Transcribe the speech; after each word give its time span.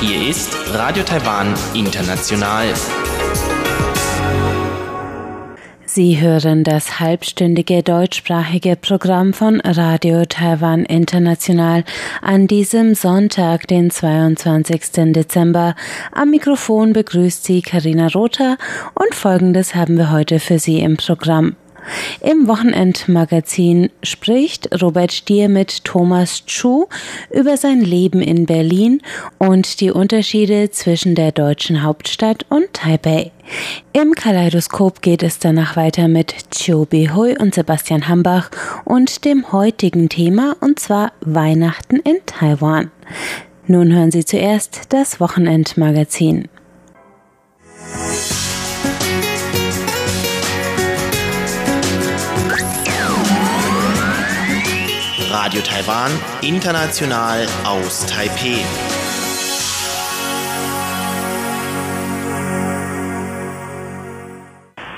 Hier 0.00 0.28
ist 0.28 0.56
Radio 0.72 1.04
Taiwan 1.04 1.54
International. 1.72 2.74
Sie 5.86 6.20
hören 6.20 6.64
das 6.64 6.98
halbstündige 6.98 7.84
deutschsprachige 7.84 8.74
Programm 8.74 9.32
von 9.32 9.60
Radio 9.60 10.24
Taiwan 10.24 10.84
International 10.84 11.84
an 12.22 12.48
diesem 12.48 12.96
Sonntag, 12.96 13.68
den 13.68 13.92
22. 13.92 15.12
Dezember. 15.12 15.76
Am 16.10 16.30
Mikrofon 16.30 16.92
begrüßt 16.92 17.44
Sie 17.44 17.62
Karina 17.62 18.08
Rother 18.08 18.56
und 18.94 19.14
Folgendes 19.14 19.76
haben 19.76 19.96
wir 19.96 20.10
heute 20.10 20.40
für 20.40 20.58
Sie 20.58 20.80
im 20.80 20.96
Programm. 20.96 21.54
Im 22.20 22.48
Wochenendmagazin 22.48 23.90
spricht 24.02 24.80
Robert 24.82 25.12
Stier 25.12 25.48
mit 25.48 25.84
Thomas 25.84 26.44
Chu 26.46 26.86
über 27.30 27.56
sein 27.56 27.80
Leben 27.80 28.20
in 28.22 28.46
Berlin 28.46 29.02
und 29.38 29.80
die 29.80 29.90
Unterschiede 29.90 30.70
zwischen 30.70 31.14
der 31.14 31.32
deutschen 31.32 31.82
Hauptstadt 31.82 32.46
und 32.48 32.72
Taipei. 32.72 33.32
Im 33.92 34.14
Kaleidoskop 34.14 35.02
geht 35.02 35.22
es 35.22 35.38
danach 35.38 35.76
weiter 35.76 36.08
mit 36.08 36.50
Chiu 36.50 36.86
Hui 36.90 37.36
und 37.38 37.54
Sebastian 37.54 38.08
Hambach 38.08 38.50
und 38.84 39.24
dem 39.24 39.52
heutigen 39.52 40.08
Thema 40.08 40.56
und 40.60 40.80
zwar 40.80 41.12
Weihnachten 41.20 41.96
in 41.96 42.16
Taiwan. 42.26 42.90
Nun 43.66 43.92
hören 43.92 44.10
Sie 44.10 44.24
zuerst 44.24 44.82
das 44.90 45.20
Wochenendmagazin. 45.20 46.48
Radio 55.44 55.60
Taiwan, 55.60 56.10
international 56.40 57.44
aus 57.66 58.06
Taipeh. 58.06 58.64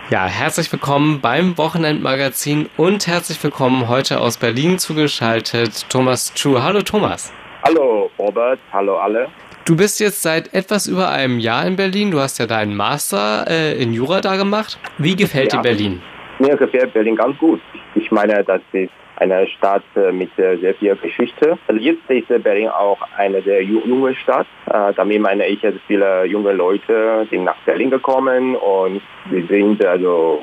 Ja, 0.08 0.26
herzlich 0.28 0.70
willkommen 0.70 1.20
beim 1.20 1.58
Wochenendmagazin 1.58 2.68
und 2.76 3.08
herzlich 3.08 3.42
willkommen 3.42 3.88
heute 3.88 4.20
aus 4.20 4.36
Berlin 4.36 4.78
zugeschaltet 4.78 5.90
Thomas 5.90 6.32
Chu. 6.34 6.62
Hallo 6.62 6.80
Thomas. 6.82 7.32
Hallo 7.64 8.08
Robert, 8.16 8.60
hallo 8.72 8.98
alle. 8.98 9.26
Du 9.64 9.76
bist 9.76 9.98
jetzt 9.98 10.22
seit 10.22 10.54
etwas 10.54 10.86
über 10.86 11.10
einem 11.10 11.40
Jahr 11.40 11.66
in 11.66 11.74
Berlin. 11.74 12.12
Du 12.12 12.20
hast 12.20 12.38
ja 12.38 12.46
deinen 12.46 12.76
Master 12.76 13.46
äh, 13.50 13.82
in 13.82 13.92
Jura 13.92 14.20
da 14.20 14.36
gemacht. 14.36 14.78
Wie 14.98 15.16
gefällt 15.16 15.52
ja, 15.52 15.58
dir 15.58 15.62
Berlin? 15.70 16.00
Mir 16.38 16.56
gefällt 16.56 16.92
Berlin 16.92 17.16
ganz 17.16 17.36
gut. 17.38 17.60
Ich 17.96 18.12
meine, 18.12 18.44
das 18.44 18.60
ist 18.72 18.92
eine 19.16 19.46
Stadt 19.48 19.84
äh, 19.96 20.12
mit 20.12 20.30
sehr 20.36 20.74
viel 20.74 20.94
Geschichte. 20.96 21.58
Also 21.66 21.80
jetzt 21.80 22.08
ist 22.08 22.28
Berlin 22.42 22.68
auch 22.68 22.98
eine 23.16 23.40
sehr 23.42 23.62
junge 23.62 24.14
Stadt. 24.14 24.46
Äh, 24.66 24.92
damit 24.94 25.20
meine 25.20 25.46
ich, 25.46 25.60
dass 25.60 25.74
viele 25.86 26.24
junge 26.26 26.52
Leute 26.52 27.26
sind 27.30 27.44
nach 27.44 27.56
Berlin 27.64 27.90
gekommen 27.90 28.56
und 28.56 29.00
sie 29.30 29.42
sind 29.42 29.84
also 29.84 30.42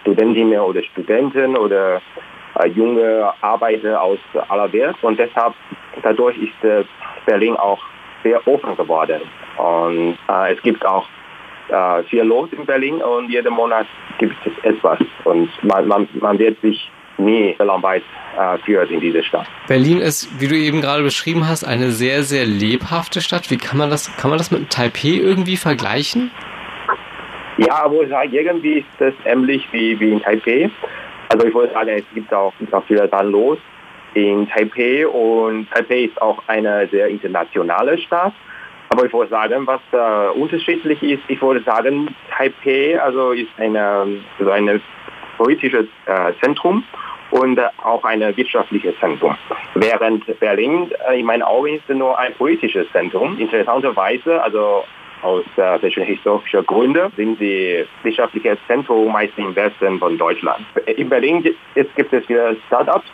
Studentinnen 0.00 0.60
oder 0.60 0.82
Studenten 0.82 1.56
oder 1.56 2.02
äh, 2.58 2.68
junge 2.68 3.32
Arbeiter 3.40 4.02
aus 4.02 4.18
aller 4.48 4.70
Welt 4.72 4.96
und 5.02 5.18
deshalb 5.18 5.54
dadurch 6.02 6.36
ist 6.38 6.86
Berlin 7.26 7.56
auch 7.56 7.80
sehr 8.22 8.46
offen 8.46 8.76
geworden 8.76 9.22
und 9.56 10.18
es 10.50 10.60
gibt 10.62 10.84
auch 10.86 11.06
viel 12.08 12.22
los 12.22 12.48
in 12.52 12.64
Berlin 12.66 13.02
und 13.02 13.30
jeden 13.30 13.52
Monat 13.52 13.86
gibt 14.18 14.36
es 14.46 14.52
etwas 14.64 14.98
und 15.24 15.50
man, 15.62 15.88
man, 15.88 16.08
man 16.20 16.38
wird 16.38 16.60
sich 16.60 16.90
nie 17.24 17.54
langweilig 17.58 18.04
äh, 18.38 18.58
führt 18.58 18.90
in 18.90 19.00
diese 19.00 19.22
Stadt. 19.22 19.46
Berlin 19.68 19.98
ist, 19.98 20.40
wie 20.40 20.48
du 20.48 20.54
eben 20.54 20.80
gerade 20.80 21.02
beschrieben 21.02 21.48
hast, 21.48 21.64
eine 21.64 21.90
sehr, 21.90 22.22
sehr 22.22 22.46
lebhafte 22.46 23.20
Stadt. 23.20 23.50
Wie 23.50 23.58
kann 23.58 23.78
man 23.78 23.90
das, 23.90 24.14
kann 24.16 24.30
man 24.30 24.38
das 24.38 24.50
mit 24.50 24.70
Taipei 24.70 25.20
irgendwie 25.20 25.56
vergleichen? 25.56 26.30
Ja, 27.58 27.84
aber 27.84 28.02
irgendwie 28.32 28.78
ist 28.78 28.88
das 28.98 29.14
ähnlich 29.24 29.66
wie, 29.72 29.98
wie 30.00 30.12
in 30.12 30.22
Taipei. 30.22 30.70
Also 31.28 31.46
ich 31.46 31.54
würde 31.54 31.72
sagen, 31.72 31.90
es 31.90 32.04
gibt 32.14 32.32
auch, 32.32 32.52
viel 32.86 33.08
dann 33.08 33.30
los 33.30 33.58
in 34.14 34.48
Taipei 34.48 35.06
und 35.06 35.70
Taipei 35.70 36.04
ist 36.04 36.20
auch 36.20 36.42
eine 36.46 36.88
sehr 36.88 37.08
internationale 37.08 37.98
Stadt. 37.98 38.32
Aber 38.88 39.04
ich 39.06 39.12
würde 39.12 39.30
sagen, 39.30 39.66
was 39.66 39.80
äh, 39.92 40.36
unterschiedlich 40.36 41.00
ist, 41.02 41.22
ich 41.28 41.40
würde 41.40 41.62
sagen, 41.62 42.14
Taipei 42.36 43.00
also 43.00 43.30
ist 43.32 43.50
eine, 43.58 44.20
also 44.38 44.50
eine 44.50 44.80
politisches 45.38 45.86
äh, 46.06 46.32
Zentrum 46.42 46.82
und 47.30 47.60
auch 47.82 48.04
ein 48.04 48.20
wirtschaftliches 48.36 48.94
Zentrum. 48.98 49.36
Während 49.74 50.24
Berlin 50.40 50.90
äh, 51.08 51.20
in 51.20 51.26
meinen 51.26 51.42
Augen 51.42 51.74
ist 51.74 51.88
nur 51.88 52.18
ein 52.18 52.34
politisches 52.34 52.90
Zentrum. 52.92 53.38
Interessanterweise, 53.38 54.42
also 54.42 54.84
aus 55.22 55.44
äh, 55.56 55.78
historischen 55.90 56.64
Gründen 56.66 57.12
sind 57.16 57.40
die 57.40 57.84
wirtschaftliche 58.02 58.56
Zentrum 58.66 59.12
meist 59.12 59.36
im 59.36 59.54
Westen 59.54 59.98
von 59.98 60.16
Deutschland. 60.16 60.64
In 60.86 61.08
Berlin 61.08 61.44
jetzt 61.74 61.94
gibt 61.94 62.12
es 62.12 62.24
viele 62.26 62.56
Startups, 62.66 63.06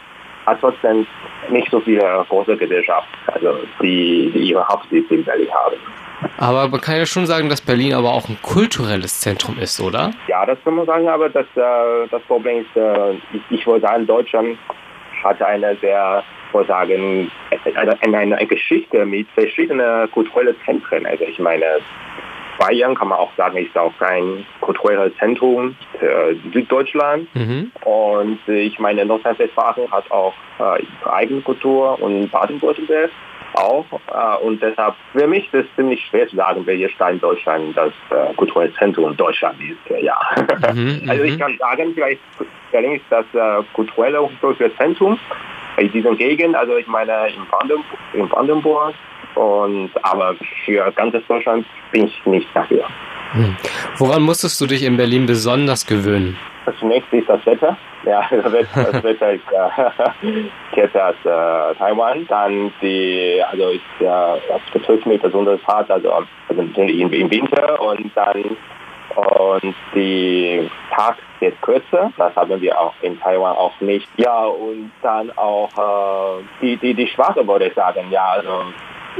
aber 0.44 0.60
trotzdem 0.60 1.06
nicht 1.50 1.70
so 1.70 1.80
viele 1.80 2.24
große 2.28 2.56
Gesellschaften, 2.56 3.12
also 3.26 3.58
die, 3.82 4.30
die 4.32 4.50
ihre 4.50 4.66
Hauptsitz 4.66 5.10
in 5.10 5.24
Berlin 5.24 5.48
haben. 5.52 5.76
Aber 6.38 6.68
man 6.68 6.80
kann 6.80 6.96
ja 6.96 7.06
schon 7.06 7.26
sagen, 7.26 7.48
dass 7.48 7.60
Berlin 7.60 7.94
aber 7.94 8.12
auch 8.12 8.28
ein 8.28 8.38
kulturelles 8.42 9.20
Zentrum 9.20 9.58
ist, 9.58 9.80
oder? 9.80 10.10
Ja, 10.28 10.46
das 10.46 10.58
kann 10.64 10.74
man 10.74 10.86
sagen, 10.86 11.08
aber 11.08 11.28
das, 11.28 11.46
äh, 11.56 12.08
das 12.10 12.22
Problem 12.22 12.62
ist, 12.62 12.76
äh, 12.76 13.14
ich, 13.32 13.42
ich 13.50 13.66
würde 13.66 13.80
sagen, 13.80 14.06
Deutschland 14.06 14.58
hat 15.22 15.40
eine 15.42 15.76
sehr, 15.76 16.22
ich 16.60 16.66
sagen, 16.66 17.30
eine, 17.74 18.02
eine, 18.02 18.18
eine 18.18 18.46
Geschichte 18.46 19.04
mit 19.04 19.28
verschiedenen 19.32 20.10
kulturellen 20.10 20.56
Zentren. 20.64 21.06
Also 21.06 21.24
ich 21.24 21.38
meine, 21.38 21.64
Bayern 22.58 22.94
kann 22.94 23.08
man 23.08 23.18
auch 23.18 23.32
sagen, 23.36 23.58
ist 23.58 23.76
auch 23.76 23.92
ein 24.00 24.46
kulturelles 24.60 25.16
Zentrum 25.18 25.76
für 25.98 26.34
Süddeutschland. 26.52 27.28
Mhm. 27.34 27.70
Und 27.84 28.38
ich 28.46 28.78
meine, 28.78 29.04
Nordrhein-Westfalen 29.04 29.90
hat 29.90 30.10
auch 30.10 30.34
äh, 30.58 31.08
eigene 31.08 31.42
Kultur 31.42 32.00
und 32.00 32.30
Baden-Württemberg 32.30 33.10
auch. 33.56 33.86
Äh, 33.92 34.44
und 34.44 34.62
deshalb, 34.62 34.94
für 35.12 35.26
mich 35.26 35.52
ist 35.52 35.66
es 35.66 35.76
ziemlich 35.76 36.04
schwer 36.06 36.28
zu 36.28 36.36
sagen, 36.36 36.64
welche 36.66 36.88
Stadt 36.90 37.12
in 37.12 37.20
Deutschland 37.20 37.76
das 37.76 37.92
äh, 38.10 38.34
kulturelle 38.34 38.72
Zentrum 38.74 39.16
Deutschland 39.16 39.56
ist. 39.60 40.02
Ja. 40.02 40.18
Mhm, 40.74 41.08
also 41.08 41.22
ich 41.22 41.34
mhm. 41.34 41.38
kann 41.38 41.58
sagen, 41.58 41.92
vielleicht 41.94 42.20
Berlin 42.72 42.96
ist 42.96 43.04
das 43.08 43.24
äh, 43.34 43.62
kulturelle 43.72 44.20
und 44.20 44.30
historische 44.30 44.74
Zentrum 44.76 45.18
in 45.76 45.90
diesem 45.92 46.16
Gegend. 46.16 46.56
Also 46.56 46.76
ich 46.76 46.86
meine 46.86 47.28
in 47.28 47.44
Brandenburg, 47.46 47.98
in 48.12 48.28
Brandenburg 48.28 48.94
und 49.34 49.90
aber 50.02 50.34
für 50.64 50.90
ganzes 50.92 51.26
Deutschland 51.26 51.66
bin 51.92 52.06
ich 52.06 52.26
nicht 52.26 52.48
dafür. 52.54 52.84
Hm. 53.36 53.54
Woran 53.98 54.22
musstest 54.22 54.58
du 54.60 54.66
dich 54.66 54.82
in 54.82 54.96
Berlin 54.96 55.26
besonders 55.26 55.84
gewöhnen? 55.84 56.38
Zunächst 56.80 57.12
ist 57.12 57.28
das 57.28 57.44
Wetter. 57.44 57.76
Ja, 58.04 58.26
das 58.30 58.50
Wetter, 58.50 58.92
das 58.92 59.04
Wetter 59.04 59.32
ist 59.32 59.42
äh, 59.52 60.80
als 60.98 61.16
äh, 61.24 61.78
Taiwan. 61.78 62.26
Dann 62.28 62.72
die, 62.80 63.42
also 63.50 63.68
ist 63.70 63.82
ja, 64.00 64.36
das 64.48 64.60
betrifft 64.72 65.06
mich 65.06 65.20
besonders 65.20 65.60
hart, 65.66 65.90
also, 65.90 66.12
also 66.12 66.62
im, 66.62 67.12
im 67.12 67.30
Winter 67.30 67.80
und 67.80 68.10
dann 68.14 68.56
und 69.16 69.74
die 69.94 70.68
Tag 70.94 71.16
wird 71.40 71.60
kürzer. 71.62 72.12
Das 72.16 72.34
haben 72.36 72.60
wir 72.60 72.80
auch 72.80 72.94
in 73.02 73.18
Taiwan 73.20 73.56
auch 73.56 73.78
nicht. 73.80 74.08
Ja, 74.16 74.44
und 74.44 74.90
dann 75.02 75.30
auch 75.36 75.70
äh, 76.40 76.42
die, 76.60 76.76
die, 76.76 76.94
die 76.94 77.06
Sprache 77.06 77.46
würde 77.46 77.68
ich 77.68 77.74
sagen. 77.74 78.06
Ja, 78.10 78.24
also 78.32 78.64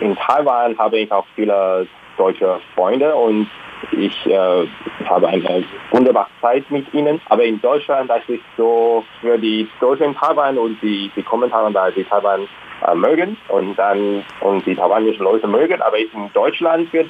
in 0.00 0.16
Taiwan 0.16 0.76
habe 0.78 0.99
ich 0.99 1.10
auch 1.12 1.26
viele 1.34 1.87
deutsche 2.16 2.60
Freunde 2.75 3.15
und 3.15 3.49
ich 3.93 4.27
äh, 4.27 4.66
habe 5.04 5.28
eine 5.28 5.65
wunderbare 5.91 6.28
Zeit 6.41 6.71
mit 6.71 6.93
ihnen. 6.94 7.21
Aber 7.28 7.44
in 7.44 7.60
Deutschland, 7.60 8.10
das 8.10 8.22
ist 8.28 8.43
so 8.56 9.04
für 9.21 9.38
die 9.38 9.69
Deutschen 9.81 10.15
Taiwan 10.16 10.59
und 10.59 10.81
die, 10.82 11.11
die 11.14 11.23
Kommentare, 11.23 11.70
da 11.73 11.90
die 11.90 12.05
Taiwan 12.05 12.49
äh, 12.87 12.94
mögen 12.94 13.37
und 13.49 13.76
dann 13.76 14.25
und 14.40 14.64
die 14.67 14.75
taiwanischen 14.75 15.23
Leute 15.23 15.46
mögen. 15.46 15.81
Aber 15.82 15.99
in 15.99 16.08
Deutschland 16.32 16.93
wird 16.93 17.08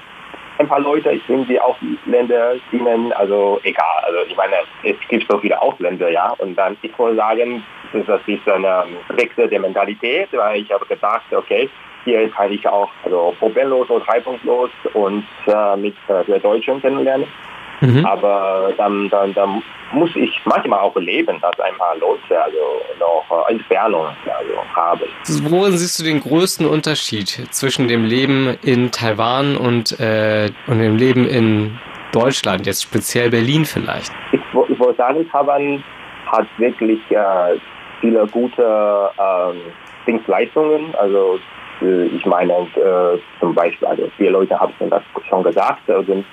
ein 0.59 0.69
paar 0.69 0.81
Leute, 0.81 1.11
ich 1.13 1.23
finde 1.25 1.47
die 1.47 1.61
Ausländer 1.61 2.55
ihnen, 2.73 3.13
also 3.13 3.61
egal. 3.63 4.03
Also 4.05 4.19
ich 4.27 4.37
meine, 4.37 4.57
es 4.85 4.97
gibt 5.09 5.31
so 5.31 5.39
viele 5.39 5.61
Ausländer, 5.61 6.11
ja. 6.11 6.35
Und 6.39 6.57
dann, 6.57 6.77
ich 6.83 6.99
würde 6.99 7.17
sagen, 7.17 7.63
das 7.93 8.21
ist 8.27 8.49
ein 8.49 8.65
Wechsel 9.11 9.49
der 9.49 9.61
Mentalität, 9.61 10.29
weil 10.33 10.63
ich 10.63 10.73
habe 10.73 10.87
gedacht, 10.87 11.25
okay, 11.33 11.69
hier 12.07 12.31
kann 12.31 12.53
ich 12.53 12.67
auch 12.67 12.89
also 13.05 13.35
problemlos 13.39 13.91
und 13.91 14.09
reibungslos 14.09 14.71
und 14.95 15.25
äh, 15.47 15.77
mit 15.77 15.97
äh, 16.09 16.41
Deutschen 16.41 16.81
kennenlernen. 16.81 17.27
Mhm. 17.81 18.07
Aber 18.07 18.73
dann, 18.79 19.11
dann, 19.11 19.35
dann 19.35 19.63
muss 19.93 20.11
ich 20.15 20.41
manchmal 20.45 20.79
auch 20.79 20.97
leben, 20.97 21.39
dass 21.43 21.59
ein 21.61 21.75
paar 21.77 21.97
Leute 21.99 22.43
also 22.43 22.81
noch 22.99 23.47
äh, 23.49 23.53
Entfernung 23.53 24.07
also 24.25 24.55
haben. 24.75 25.03
Worin 25.51 25.77
siehst 25.77 25.99
du 26.01 26.05
den 26.05 26.21
größten 26.21 26.65
Unterschied 26.67 27.29
zwischen 27.51 27.89
dem 27.89 28.05
Leben 28.05 28.57
in 28.63 28.93
Taiwan 28.93 29.57
und, 29.57 29.99
äh, 30.01 30.51
und 30.69 30.79
dem 30.79 30.97
Leben 30.97 31.27
in 31.27 31.79
Deutschland, 32.13 32.67
jetzt 32.67 32.85
speziell 32.85 33.31
Berlin 33.31 33.65
vielleicht? 33.65 34.13
Ich, 34.33 34.41
ich 34.69 34.79
würde 34.79 34.95
sagen, 34.95 35.29
Taiwan 35.31 35.83
hat 36.27 36.47
wirklich 36.59 37.01
äh, 37.11 37.59
viele 38.01 38.27
gute 38.29 39.11
ähm, 39.19 39.61
Dienstleistungen. 40.07 40.95
Also 40.95 41.39
äh, 41.83 42.07
ich 42.07 42.25
meine 42.27 42.53
äh, 42.53 43.19
zum 43.41 43.55
Beispiel, 43.55 43.89
also 43.89 44.11
viele 44.17 44.31
Leute 44.31 44.59
haben 44.59 44.73
das 44.91 45.03
schon 45.29 45.43
gesagt, 45.43 45.89
also, 45.91 46.25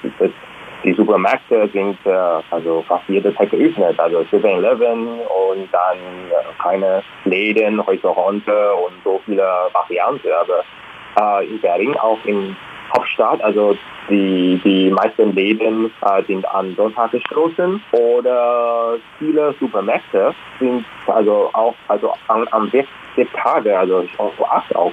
die 0.83 0.93
Supermärkte 0.93 1.69
sind 1.71 1.97
äh, 2.05 2.41
also 2.51 2.83
fast 2.87 3.03
jede 3.07 3.33
Zeit 3.35 3.51
geöffnet, 3.51 3.97
also 3.97 4.19
7-Eleven 4.31 5.19
und 5.19 5.69
dann 5.71 5.97
äh, 6.29 6.61
keine 6.61 7.01
Läden, 7.23 7.79
Restaurants 7.79 8.45
und 8.47 8.93
so 9.03 9.21
viele 9.25 9.47
Varianten. 9.71 10.27
Aber 10.41 11.41
äh, 11.41 11.47
in 11.47 11.61
Berlin 11.61 11.95
auch 11.95 12.17
in 12.25 12.55
Hauptstadt, 12.95 13.41
also 13.41 13.77
die, 14.09 14.59
die 14.63 14.91
meisten 14.91 15.33
Läden 15.33 15.91
äh, 16.01 16.23
sind 16.23 16.45
an 16.49 16.75
Sonntag 16.75 17.11
geschlossen 17.11 17.81
oder 17.91 18.97
viele 19.19 19.55
Supermärkte 19.59 20.35
sind 20.59 20.85
also 21.07 21.49
auch 21.53 21.75
also 21.87 22.13
an, 22.27 22.45
am 22.51 22.69
Werktage, 23.15 23.77
also 23.77 24.05
um 24.17 24.31
8 24.49 24.75
auch 24.75 24.91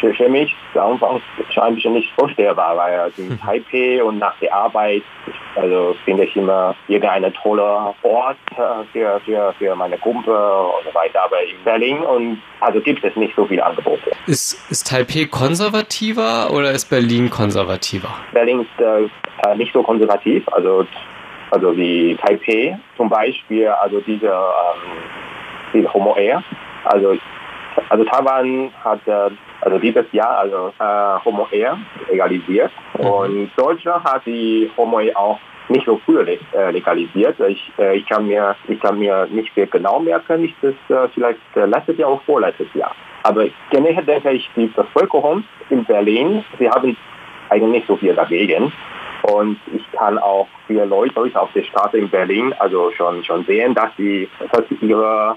für, 0.00 0.12
für 0.14 0.28
mich 0.28 0.54
Anfang 0.74 1.20
schon 1.50 1.62
ein 1.62 1.74
bisschen 1.74 1.94
nicht 1.94 2.12
vorstellbar, 2.18 2.76
weil 2.76 3.12
in 3.16 3.30
mhm. 3.30 3.40
Taipei 3.40 4.02
und 4.02 4.18
nach 4.18 4.34
der 4.40 4.54
Arbeit, 4.54 5.02
also 5.54 5.96
finde 6.04 6.24
ich 6.24 6.36
immer 6.36 6.74
irgendein 6.88 7.32
toller 7.34 7.94
Ort 8.02 8.36
äh, 8.52 8.84
für, 8.92 9.20
für, 9.24 9.54
für 9.58 9.74
meine 9.74 9.96
Gruppe 9.98 10.30
und 10.30 10.84
so 10.84 10.94
weiter. 10.94 11.24
Aber 11.24 11.42
in 11.42 11.62
Berlin 11.64 11.98
und 11.98 12.42
also 12.60 12.80
gibt 12.80 13.02
es 13.04 13.16
nicht 13.16 13.34
so 13.36 13.46
viele 13.46 13.64
Angebote. 13.64 14.10
Ist, 14.26 14.70
ist 14.70 14.88
Taipei 14.88 15.26
konservativer 15.26 16.50
oder 16.50 16.72
ist 16.72 16.90
Berlin 16.90 17.30
konservativer? 17.30 18.10
Berlin 18.32 18.60
ist 18.60 18.84
äh, 18.84 19.56
nicht 19.56 19.72
so 19.72 19.82
konservativ, 19.82 20.46
also 20.52 20.86
also 21.50 21.76
wie 21.76 22.16
Taipei 22.16 22.78
zum 22.96 23.08
Beispiel, 23.08 23.68
also 23.68 24.00
diese, 24.00 24.26
ähm, 24.26 24.92
diese 25.72 25.92
Homo 25.94 26.16
Air, 26.16 26.42
also 26.86 27.16
also 27.90 28.04
Taiwan 28.04 28.70
hat 28.82 29.06
äh, 29.06 29.30
also 29.60 29.78
dieses 29.78 30.06
Jahr 30.12 30.38
also 30.38 30.72
äh, 30.78 31.24
Homo 31.24 31.46
Air 31.50 31.78
legalisiert 32.10 32.72
mhm. 32.98 33.06
und 33.06 33.50
Deutschland 33.56 34.04
hat 34.04 34.24
die 34.26 34.70
Homo 34.76 35.00
Air 35.00 35.16
auch 35.16 35.38
nicht 35.68 35.84
so 35.84 36.00
früh 36.04 36.20
äh, 36.20 36.70
legalisiert. 36.70 37.38
Ich, 37.40 37.72
äh, 37.78 37.96
ich, 37.96 38.06
kann 38.06 38.26
mir, 38.26 38.54
ich 38.68 38.80
kann 38.80 38.98
mir 38.98 39.26
nicht 39.30 39.52
sehr 39.54 39.66
genau 39.66 39.98
merken, 39.98 40.44
ist 40.44 40.54
das 40.62 40.74
äh, 40.88 41.08
vielleicht 41.12 41.40
letztes 41.54 41.98
Jahr 41.98 42.12
oder 42.12 42.22
vorletztes 42.24 42.72
Jahr. 42.74 42.94
Aber 43.24 43.46
generell 43.70 44.04
denke 44.04 44.30
ich, 44.30 44.48
die 44.54 44.66
Bevölkerung 44.66 45.42
in 45.70 45.84
Berlin, 45.84 46.44
sie 46.58 46.70
haben 46.70 46.96
eigentlich 47.48 47.72
nicht 47.72 47.86
so 47.88 47.96
viel 47.96 48.14
dagegen. 48.14 48.72
Und 49.22 49.58
ich 49.74 49.82
kann 49.92 50.18
auch 50.18 50.46
für 50.68 50.84
Leute 50.84 51.18
auf 51.40 51.50
der 51.52 51.64
Straße 51.64 51.98
in 51.98 52.08
Berlin 52.08 52.54
also 52.60 52.92
schon, 52.92 53.24
schon 53.24 53.44
sehen, 53.44 53.74
dass 53.74 53.90
sie, 53.96 54.28
dass 54.52 54.64
ihre 54.80 55.36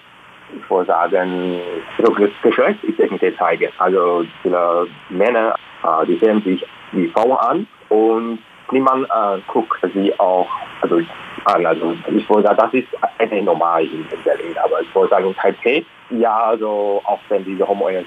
ich 0.55 0.69
würde 0.69 0.85
sagen, 0.85 1.59
so 1.97 2.11
Geschlechtsidentität 2.43 3.37
zeigen. 3.37 3.69
Also 3.77 4.25
viele 4.41 4.87
Männer, 5.09 5.55
äh, 5.83 6.05
die 6.05 6.17
sehen 6.17 6.41
sich 6.41 6.65
wie 6.91 7.07
Frauen 7.09 7.37
an 7.37 7.67
und 7.89 8.39
niemand 8.71 9.05
äh, 9.05 9.39
guckt 9.47 9.79
sie 9.93 10.17
auch 10.19 10.47
also, 10.81 11.01
an. 11.45 11.65
Also 11.65 11.95
ich 12.07 12.29
würde 12.29 12.43
sagen, 12.43 12.57
das 12.57 12.73
ist 12.73 12.87
eigentlich 13.17 13.43
normal 13.43 13.83
in, 13.83 14.05
in 14.11 14.23
Berlin. 14.23 14.55
Aber 14.63 14.81
ich 14.81 14.93
würde 14.93 15.09
sagen, 15.09 15.27
in 15.27 15.35
Taipei, 15.35 15.85
ja, 16.11 16.37
also 16.45 17.01
auch 17.05 17.19
wenn 17.29 17.45
diese 17.45 17.67
Homo-Ehe 17.67 18.03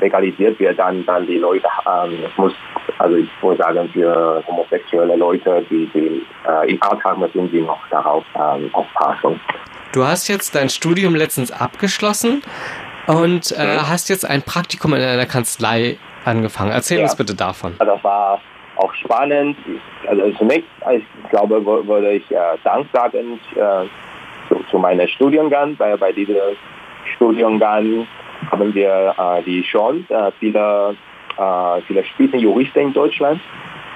legalisiert 0.00 0.58
wird, 0.58 0.78
dann, 0.78 1.04
dann 1.06 1.26
die 1.26 1.38
Leute 1.38 1.68
ähm, 1.86 2.24
muss, 2.36 2.52
also 2.98 3.16
ich 3.16 3.30
würde 3.40 3.62
sagen, 3.62 3.88
für 3.92 4.42
homosexuelle 4.46 5.16
Leute, 5.16 5.64
die, 5.70 5.86
die 5.94 6.26
äh, 6.48 6.70
im 6.70 6.82
Alltag 6.82 7.18
müssen 7.18 7.48
sie 7.50 7.62
noch 7.62 7.80
darauf 7.90 8.24
ähm, 8.34 8.70
aufpassen. 8.72 9.40
Du 9.92 10.04
hast 10.04 10.28
jetzt 10.28 10.54
dein 10.54 10.68
Studium 10.68 11.14
letztens 11.14 11.50
abgeschlossen 11.50 12.42
und 13.06 13.52
äh, 13.52 13.76
mhm. 13.76 13.88
hast 13.88 14.10
jetzt 14.10 14.28
ein 14.28 14.42
Praktikum 14.42 14.92
in 14.92 15.00
einer 15.00 15.24
Kanzlei 15.24 15.96
angefangen. 16.26 16.72
Erzähl 16.72 16.98
ja. 16.98 17.04
uns 17.04 17.16
bitte 17.16 17.34
davon. 17.34 17.74
Das 17.78 18.04
war 18.04 18.38
auch 18.76 18.94
spannend. 18.94 19.56
Also 20.06 20.30
zunächst, 20.32 20.68
ich 20.92 21.30
glaube, 21.30 21.64
würde 21.64 22.12
ich 22.12 22.30
äh, 22.30 22.36
Dank 22.64 22.86
sagen 22.92 23.40
äh, 23.54 23.86
zu, 24.48 24.62
zu 24.70 24.78
meinem 24.78 25.08
Studiengang, 25.08 25.74
weil 25.78 25.96
bei 25.96 26.12
diesem 26.12 26.36
Studiengang 27.16 28.06
haben 28.50 28.74
wir 28.74 29.14
äh, 29.18 29.42
die 29.42 29.62
Chance, 29.62 30.04
äh, 30.12 30.30
viele, 30.38 30.96
äh, 31.38 31.80
viele 31.86 32.04
Spitzenjuristen 32.04 32.82
in 32.82 32.92
Deutschland 32.92 33.40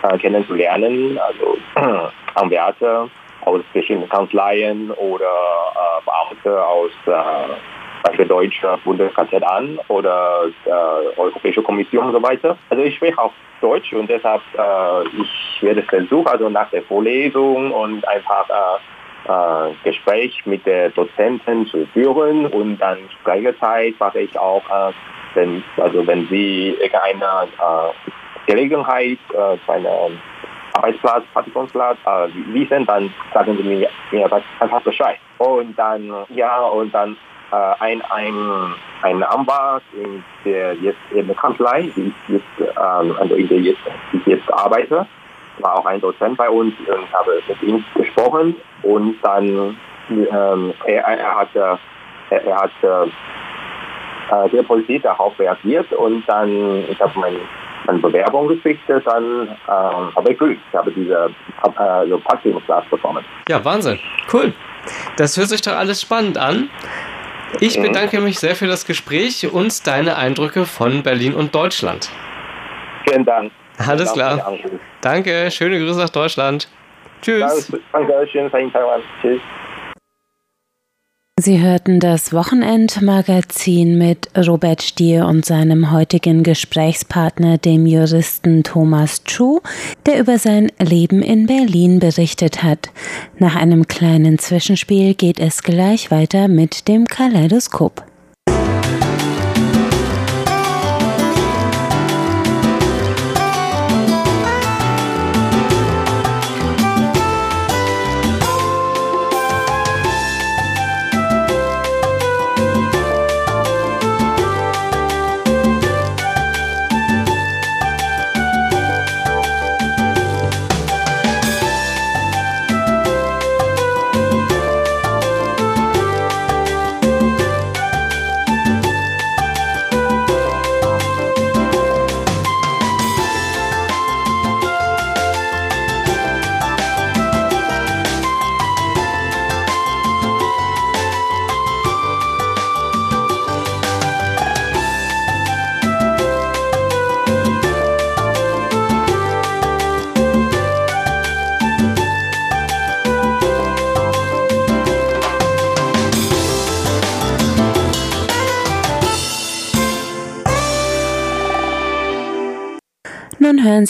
äh, 0.03 0.17
kennenzulernen, 0.17 1.19
also 1.19 1.59
Anwärter 2.35 3.09
aus 3.45 3.63
verschiedenen 3.73 4.09
Kanzleien 4.09 4.91
oder 4.93 5.25
äh, 5.25 6.05
Beamte 6.05 6.65
aus 6.65 6.91
äh, 7.07 8.17
der 8.17 8.27
deutschen 8.27 8.69
Bundeskanzlei 8.85 9.47
an 9.47 9.79
oder 9.89 10.47
der 10.67 11.03
Europäische 11.17 11.63
Kommission 11.63 12.07
und 12.07 12.13
so 12.13 12.23
weiter. 12.23 12.57
Also 12.69 12.83
ich 12.83 12.97
spreche 12.97 13.19
auch 13.19 13.33
Deutsch 13.61 13.93
und 13.93 14.11
deshalb 14.11 14.43
äh, 14.59 15.09
ich 15.21 15.63
werde 15.63 15.83
versuchen, 15.83 16.27
also 16.27 16.49
nach 16.49 16.69
der 16.71 16.83
Vorlesung 16.83 17.71
und 17.71 18.07
einfach 18.09 18.49
äh, 18.49 18.79
äh, 19.29 19.75
Gespräch 19.85 20.45
mit 20.47 20.67
der 20.67 20.91
Dozenten 20.91 21.67
zu 21.67 21.87
führen 21.93 22.47
und 22.47 22.79
dann 22.79 22.99
gleichzeitig 23.25 23.99
mache 24.01 24.21
ich 24.21 24.39
auch, 24.39 24.63
äh, 24.69 24.93
wenn, 25.35 25.63
also 25.77 26.07
wenn 26.07 26.27
Sie 26.29 26.77
irgendeine 26.81 27.49
äh, 27.59 28.51
Gelegenheit 28.51 29.19
äh, 29.31 29.57
zu 29.65 29.73
einer 29.73 30.11
Arbeitsplatz, 30.83 31.25
Praktikumsplatz 31.33 31.99
äh, 32.07 32.29
wissen, 32.53 32.85
dann 32.87 33.13
sagen 33.33 33.57
sie 33.57 33.63
mir, 33.63 33.89
mir 34.11 34.43
einfach 34.59 34.81
Bescheid. 34.83 35.19
Und 35.39 35.79
dann, 35.79 36.13
ja, 36.31 36.61
und 36.61 36.93
dann 36.93 37.17
äh, 37.53 37.75
ein, 37.79 38.03
ein, 38.11 38.75
ein 39.03 39.23
Anwalt 39.23 39.85
in 39.95 40.25
der 40.45 40.75
jetzt 40.75 40.99
in 41.13 41.27
der 41.27 41.37
Kanzlei, 41.37 41.91
die 41.95 42.09
ich 42.09 42.35
jetzt, 42.35 42.71
ähm, 42.77 43.17
also 43.19 43.35
in 43.35 43.49
der 43.49 43.59
jetzt, 43.61 43.81
ich 44.13 44.27
jetzt 44.27 44.53
arbeite, 44.53 45.07
war 45.59 45.79
auch 45.79 45.87
ein 45.87 46.01
Dozent 46.01 46.37
bei 46.37 46.51
uns 46.51 46.75
und 46.81 47.13
habe 47.13 47.41
mit 47.47 47.63
ihm 47.63 47.85
gesprochen. 47.95 48.57
Und 48.83 49.17
dann 49.23 49.77
ähm, 50.11 50.75
er, 50.85 51.05
er 51.05 51.37
hat 51.37 51.55
er, 51.55 51.79
er 52.31 52.57
hat 52.57 52.71
äh, 52.83 54.51
sehr 54.51 54.63
positiv 54.65 55.03
darauf 55.03 55.39
reagiert. 55.39 55.93
Und 55.93 56.25
dann 56.27 56.85
ich 56.89 57.01
habe 57.01 57.13
mein 57.21 57.37
eine 57.87 57.99
Bewerbung 57.99 58.49
geschickt, 58.49 58.81
dann 58.89 59.49
äh, 59.49 59.71
habe 59.71 60.31
ich 60.33 60.39
Glück. 60.39 60.59
Ich 60.71 60.77
habe 60.77 60.91
diese 60.93 61.31
äh, 61.65 62.19
Praktikumsplatz 62.19 62.85
bekommen. 62.91 63.25
Ja, 63.49 63.65
Wahnsinn. 63.65 63.99
Cool. 64.33 64.53
Das 65.17 65.37
hört 65.37 65.49
sich 65.49 65.63
doch 65.63 65.77
alles 65.77 66.01
spannend 66.01 66.39
an. 66.39 66.69
Ich 67.61 67.81
bedanke 67.81 68.21
mich 68.21 68.39
sehr 68.39 68.57
für 68.57 68.67
das 68.67 68.87
Gespräch 68.87 69.53
und 69.53 69.87
deine 69.87 70.17
Eindrücke 70.17 70.65
von 70.65 71.03
Berlin 71.03 71.35
und 71.35 71.55
Deutschland. 71.55 72.09
Vielen 73.05 73.25
Dank. 73.25 73.53
Alles 73.79 74.13
klar. 74.13 74.59
Danke, 75.01 75.51
schöne 75.51 75.79
Grüße 75.79 75.99
nach 75.99 76.11
Deutschland. 76.11 76.69
Tschüss. 77.21 77.73
Danke, 77.93 78.27
schönen 78.31 78.51
Tag 78.51 78.63
in 78.63 78.73
Taiwan. 78.73 79.01
Tschüss. 79.21 79.41
Sie 81.41 81.61
hörten 81.61 81.99
das 81.99 82.35
Wochenendmagazin 82.35 83.97
mit 83.97 84.29
Robert 84.37 84.83
Stier 84.83 85.27
und 85.27 85.47
seinem 85.47 85.91
heutigen 85.91 86.43
Gesprächspartner, 86.43 87.57
dem 87.57 87.87
Juristen 87.87 88.63
Thomas 88.63 89.25
Chu, 89.25 89.61
der 90.05 90.21
über 90.21 90.37
sein 90.37 90.71
Leben 90.79 91.23
in 91.23 91.47
Berlin 91.47 92.01
berichtet 92.01 92.63
hat. 92.63 92.91
Nach 93.39 93.57
einem 93.57 93.89
kleinen 93.89 94.39
Zwischenspiel 94.39 95.15
geht 95.15 95.41
es 95.41 95.63
gleich 95.63 96.11
weiter 96.11 96.49
mit 96.49 96.87
dem 96.87 97.07
Kaleidoskop. 97.07 98.12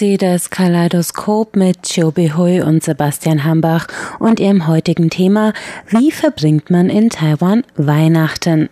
Sie 0.03 0.17
das 0.17 0.51
Kaleidoskop 0.51 1.55
mit 1.55 1.89
Chobi 1.89 2.33
Hui 2.37 2.61
und 2.61 2.83
Sebastian 2.83 3.45
Hambach 3.45 3.87
und 4.19 4.41
ihrem 4.41 4.67
heutigen 4.67 5.11
Thema 5.11 5.53
Wie 5.91 6.11
verbringt 6.11 6.71
man 6.71 6.91
in 6.91 7.09
Taiwan 7.09 7.63
Weihnachten? 7.77 8.69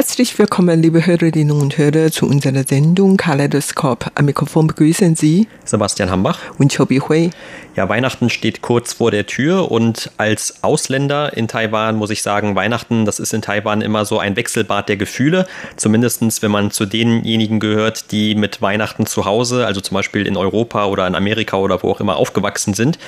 Herzlich 0.00 0.38
willkommen, 0.38 0.80
liebe 0.80 1.04
Hörerinnen 1.04 1.50
und 1.50 1.76
Hörer, 1.76 2.10
zu 2.10 2.24
unserer 2.24 2.64
Sendung 2.66 3.18
Kaleidoskop. 3.18 4.06
Am 4.14 4.24
Mikrofon 4.24 4.66
begrüßen 4.66 5.14
Sie 5.14 5.46
Sebastian 5.66 6.10
Hambach 6.10 6.38
und 6.56 6.74
Chobi 6.74 7.00
Hui. 7.00 7.28
Ja, 7.76 7.86
Weihnachten 7.88 8.30
steht 8.30 8.62
kurz 8.62 8.94
vor 8.94 9.10
der 9.10 9.26
Tür 9.26 9.70
und 9.70 10.10
als 10.16 10.64
Ausländer 10.64 11.36
in 11.36 11.48
Taiwan 11.48 11.96
muss 11.96 12.08
ich 12.08 12.22
sagen, 12.22 12.56
Weihnachten, 12.56 13.04
das 13.04 13.18
ist 13.18 13.34
in 13.34 13.42
Taiwan 13.42 13.82
immer 13.82 14.06
so 14.06 14.18
ein 14.18 14.36
Wechselbad 14.36 14.88
der 14.88 14.96
Gefühle. 14.96 15.46
Zumindestens, 15.76 16.40
wenn 16.40 16.50
man 16.50 16.70
zu 16.70 16.86
denjenigen 16.86 17.60
gehört, 17.60 18.10
die 18.10 18.34
mit 18.34 18.62
Weihnachten 18.62 19.04
zu 19.04 19.26
Hause, 19.26 19.66
also 19.66 19.82
zum 19.82 19.96
Beispiel 19.96 20.26
in 20.26 20.38
Europa 20.38 20.86
oder 20.86 21.06
in 21.06 21.14
Amerika 21.14 21.58
oder 21.58 21.82
wo 21.82 21.90
auch 21.90 22.00
immer 22.00 22.16
aufgewachsen 22.16 22.72
sind. 22.72 22.98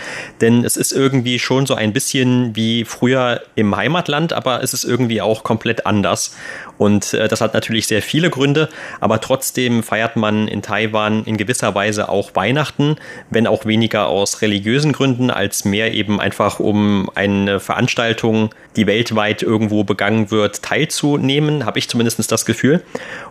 Denn 0.42 0.62
es 0.62 0.76
ist 0.76 0.92
irgendwie 0.92 1.38
schon 1.38 1.64
so 1.64 1.74
ein 1.74 1.94
bisschen 1.94 2.54
wie 2.54 2.84
früher 2.84 3.40
im 3.54 3.74
Heimatland, 3.74 4.34
aber 4.34 4.62
es 4.62 4.74
ist 4.74 4.84
irgendwie 4.84 5.22
auch 5.22 5.42
komplett 5.42 5.86
anders. 5.86 6.36
Und 6.82 7.14
äh, 7.14 7.28
das 7.28 7.40
hat 7.40 7.54
natürlich 7.54 7.86
sehr 7.86 8.02
viele 8.02 8.28
Gründe, 8.28 8.68
aber 8.98 9.20
trotzdem 9.20 9.84
feiert 9.84 10.16
man 10.16 10.48
in 10.48 10.62
Taiwan 10.62 11.22
in 11.24 11.36
gewisser 11.36 11.76
Weise 11.76 12.08
auch 12.08 12.34
Weihnachten, 12.34 12.96
wenn 13.30 13.46
auch 13.46 13.66
weniger 13.66 14.08
aus 14.08 14.42
religiösen 14.42 14.92
Gründen, 14.92 15.30
als 15.30 15.64
mehr 15.64 15.94
eben 15.94 16.18
einfach 16.20 16.58
um 16.58 17.08
eine 17.14 17.60
Veranstaltung, 17.60 18.50
die 18.74 18.88
weltweit 18.88 19.42
irgendwo 19.42 19.84
begangen 19.84 20.32
wird, 20.32 20.60
teilzunehmen, 20.62 21.66
habe 21.66 21.78
ich 21.78 21.88
zumindest 21.88 22.32
das 22.32 22.44
Gefühl. 22.46 22.82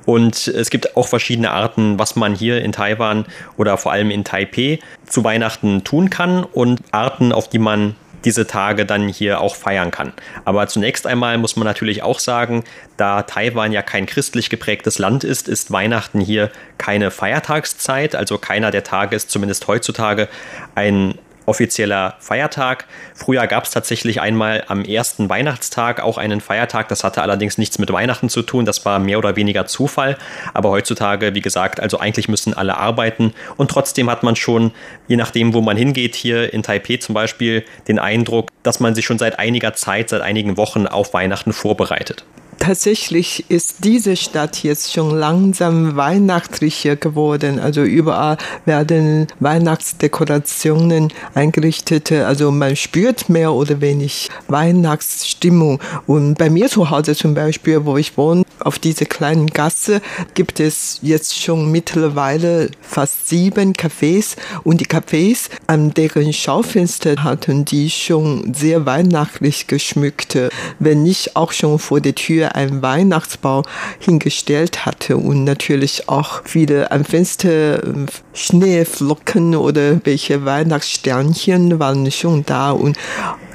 Und 0.06 0.48
es 0.48 0.70
gibt 0.70 0.96
auch 0.96 1.10
verschiedene 1.10 1.52
Arten, 1.52 2.00
was 2.00 2.16
man 2.16 2.34
hier 2.34 2.62
in 2.62 2.72
Taiwan 2.72 3.26
oder 3.58 3.78
vor 3.78 3.92
allem 3.92 4.12
in 4.12 4.24
Taipei 4.24 4.80
zu 5.06 5.26
Weihnachten 5.26 5.84
tun 5.84 6.10
kann 6.10 6.46
und 6.46 6.80
Arten, 6.92 7.34
auf 7.34 7.50
die 7.50 7.60
man 7.60 7.98
diese 8.26 8.48
Tage 8.48 8.86
dann 8.86 9.08
hier 9.08 9.42
auch 9.42 9.56
feiern 9.56 9.92
kann. 9.92 10.14
Aber 10.46 10.68
zunächst 10.68 11.08
einmal 11.08 11.38
muss 11.38 11.56
man 11.56 11.66
natürlich 11.66 12.04
auch 12.04 12.20
sagen, 12.20 12.64
da 12.98 13.24
Taiwan 13.24 13.72
ja 13.72 13.82
kein 13.82 14.06
christlich 14.06 14.50
geprägtes 14.50 15.00
Land 15.00 15.24
ist, 15.24 15.48
ist 15.48 15.72
Weihnachten 15.72 16.20
hier 16.20 16.52
keine 16.78 17.12
Feiertagszeit. 17.12 18.16
Also 18.16 18.38
keiner 18.38 18.72
der 18.72 18.84
Tage 18.84 19.16
ist 19.16 19.30
zumindest 19.30 19.68
heutzutage 19.68 20.28
ein 20.76 21.16
offizieller 21.52 22.16
Feiertag. 22.20 22.86
Früher 23.14 23.46
gab 23.46 23.66
es 23.66 23.72
tatsächlich 23.72 24.22
einmal 24.22 24.64
am 24.68 24.86
ersten 24.86 25.28
Weihnachtstag 25.28 26.02
auch 26.02 26.18
einen 26.18 26.40
Feiertag. 26.40 26.88
Das 26.88 27.04
hatte 27.04 27.22
allerdings 27.22 27.58
nichts 27.58 27.78
mit 27.78 27.92
Weihnachten 27.92 28.30
zu 28.30 28.42
tun. 28.42 28.66
Das 28.66 28.86
war 28.86 29.00
mehr 29.00 29.18
oder 29.18 29.36
weniger 29.36 29.68
Zufall. 29.68 30.18
Aber 30.54 30.70
heutzutage, 30.70 31.36
wie 31.36 31.42
gesagt, 31.42 31.82
also 31.82 32.00
eigentlich 32.00 32.30
müssen 32.30 32.54
alle 32.54 32.78
arbeiten. 32.78 33.34
Und 33.58 33.70
trotzdem 33.70 34.10
hat 34.10 34.24
man 34.24 34.38
schon, 34.38 34.72
je 35.10 35.18
nachdem, 35.18 35.54
wo 35.54 35.60
man 35.60 35.76
hingeht, 35.76 36.16
hier 36.16 36.54
in 36.54 36.64
Taipei 36.64 36.98
zum 36.98 37.14
Beispiel, 37.14 37.66
den 37.90 38.00
Eindruck, 38.00 38.48
dass 38.64 38.80
man 38.80 38.96
sich 38.96 39.06
schon 39.06 39.20
seit 39.20 39.38
einiger 39.38 39.74
Zeit, 39.74 40.08
seit 40.10 40.22
einigen 40.22 40.56
Wochen 40.56 40.88
auf 40.88 41.14
Weihnachten 41.14 41.52
vorbereitet 41.52 42.24
tatsächlich 42.62 43.46
ist 43.50 43.84
diese 43.84 44.16
Stadt 44.16 44.64
jetzt 44.64 44.94
schon 44.94 45.18
langsam 45.18 45.96
weihnachtlicher 45.96 46.96
geworden. 46.96 47.60
Also 47.60 47.82
überall 47.82 48.38
werden 48.66 49.28
Weihnachtsdekorationen 49.40 51.12
eingerichtet. 51.34 52.12
Also 52.12 52.52
man 52.52 52.76
spürt 52.76 53.30
mehr 53.30 53.54
oder 53.54 53.82
weniger 53.82 54.32
Weihnachtsstimmung. 54.48 55.82
Und 56.06 56.38
bei 56.38 56.50
mir 56.50 56.70
zu 56.70 56.90
Hause 56.90 57.16
zum 57.16 57.34
Beispiel, 57.34 57.84
wo 57.86 57.98
ich 57.98 58.16
wohne, 58.16 58.44
auf 58.66 58.80
dieser 58.80 59.06
kleinen 59.06 59.48
Gasse, 59.48 60.02
gibt 60.34 60.60
es 60.60 61.00
jetzt 61.02 61.40
schon 61.40 61.72
mittlerweile 61.72 62.70
fast 62.82 63.28
sieben 63.28 63.74
Cafés. 63.74 64.36
Und 64.64 64.82
die 64.82 64.86
Cafés, 64.86 65.50
an 65.68 65.94
deren 65.94 66.34
Schaufenster 66.34 67.24
hatten 67.24 67.66
die 67.66 67.90
schon 67.90 68.54
sehr 68.54 68.86
weihnachtlich 68.86 69.68
geschmückt. 69.68 70.38
Wenn 70.80 71.04
nicht 71.04 71.36
auch 71.36 71.52
schon 71.52 71.80
vor 71.80 72.02
der 72.02 72.16
Tür 72.16 72.56
einen 72.56 72.82
Weihnachtsbaum 72.82 73.64
hingestellt 74.00 74.86
hatte 74.86 75.18
und 75.18 75.44
natürlich 75.44 76.08
auch 76.10 76.42
viele 76.46 76.92
am 76.92 77.06
Fenster 77.06 77.84
äh, 77.84 78.06
Schneeflocken 78.34 79.56
oder 79.56 80.00
welche 80.04 80.46
Weihnachtssternchen 80.46 81.80
waren 81.80 82.10
schon 82.12 82.46
da 82.46 82.72
und 82.72 82.98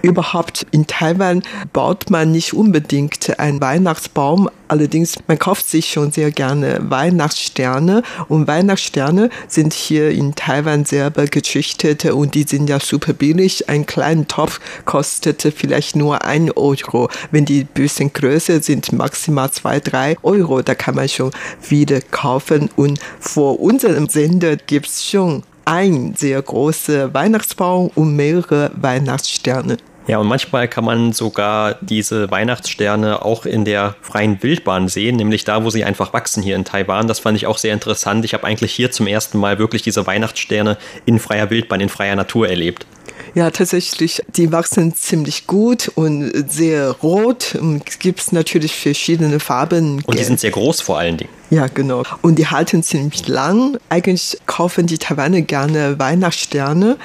überhaupt 0.06 0.66
in 0.70 0.86
Taiwan 0.86 1.42
baut 1.72 2.10
man 2.10 2.32
nicht 2.32 2.54
unbedingt 2.54 3.38
einen 3.38 3.60
Weihnachtsbaum. 3.60 4.48
Allerdings, 4.68 5.16
man 5.26 5.38
kauft 5.38 5.68
sich 5.68 5.90
schon 5.90 6.12
sehr 6.12 6.30
gerne 6.30 6.78
Weihnachtssterne 6.88 8.02
und 8.28 8.46
Weihnachtssterne 8.46 9.30
sind 9.48 9.72
hier 9.72 10.10
in 10.10 10.34
Taiwan 10.34 10.84
selber 10.84 11.26
gezüchtet 11.26 12.04
und 12.04 12.34
die 12.34 12.44
sind 12.44 12.68
ja 12.68 12.80
super 12.80 13.12
billig. 13.12 13.68
Ein 13.68 13.86
kleiner 13.86 14.26
Topf 14.26 14.60
kostet 14.84 15.42
vielleicht 15.56 15.96
nur 15.96 16.24
ein 16.24 16.50
Euro. 16.52 17.08
Wenn 17.30 17.44
die 17.44 17.60
ein 17.60 17.68
bisschen 17.74 18.12
größer 18.12 18.62
sind, 18.62 18.92
maximal 18.92 19.50
zwei, 19.50 19.80
drei 19.80 20.16
Euro. 20.22 20.62
Da 20.62 20.74
kann 20.74 20.94
man 20.94 21.08
schon 21.08 21.32
viele 21.60 22.00
kaufen 22.00 22.70
und 22.76 22.98
vor 23.20 23.60
unserem 23.60 24.08
Sender 24.08 24.56
gibt 24.56 24.86
es 24.86 25.04
schon 25.04 25.42
ein 25.66 26.14
sehr 26.16 26.40
großer 26.40 27.12
Weihnachtsbaum 27.12 27.90
und 27.94 28.14
mehrere 28.14 28.70
Weihnachtssterne. 28.76 29.78
Ja, 30.06 30.18
und 30.18 30.28
manchmal 30.28 30.68
kann 30.68 30.84
man 30.84 31.12
sogar 31.12 31.76
diese 31.80 32.30
Weihnachtssterne 32.30 33.24
auch 33.24 33.44
in 33.44 33.64
der 33.64 33.96
freien 34.02 34.40
Wildbahn 34.42 34.88
sehen, 34.88 35.16
nämlich 35.16 35.44
da, 35.44 35.64
wo 35.64 35.70
sie 35.70 35.84
einfach 35.84 36.12
wachsen 36.12 36.42
hier 36.42 36.54
in 36.54 36.64
Taiwan. 36.64 37.08
Das 37.08 37.18
fand 37.18 37.36
ich 37.36 37.46
auch 37.46 37.58
sehr 37.58 37.74
interessant. 37.74 38.24
Ich 38.24 38.32
habe 38.32 38.44
eigentlich 38.44 38.72
hier 38.72 38.92
zum 38.92 39.08
ersten 39.08 39.38
Mal 39.38 39.58
wirklich 39.58 39.82
diese 39.82 40.06
Weihnachtssterne 40.06 40.78
in 41.06 41.18
freier 41.18 41.50
Wildbahn, 41.50 41.80
in 41.80 41.88
freier 41.88 42.14
Natur 42.14 42.48
erlebt. 42.48 42.86
Ja, 43.34 43.50
tatsächlich, 43.50 44.22
die 44.28 44.50
wachsen 44.50 44.94
ziemlich 44.94 45.46
gut 45.46 45.88
und 45.94 46.32
sehr 46.50 46.90
rot. 46.90 47.58
Es 47.86 47.98
gibt 47.98 48.32
natürlich 48.32 48.74
verschiedene 48.74 49.40
Farben. 49.40 50.02
Und 50.06 50.18
die 50.18 50.24
sind 50.24 50.40
sehr 50.40 50.52
groß 50.52 50.80
vor 50.80 50.98
allen 50.98 51.18
Dingen. 51.18 51.30
Ja, 51.50 51.66
genau. 51.66 52.02
Und 52.22 52.38
die 52.38 52.46
halten 52.46 52.82
ziemlich 52.82 53.28
lang. 53.28 53.78
Eigentlich 53.90 54.38
kaufen 54.46 54.86
die 54.86 54.98
Taiwaner 54.98 55.42
gerne 55.42 55.98
Weihnachtssterne. 55.98 56.96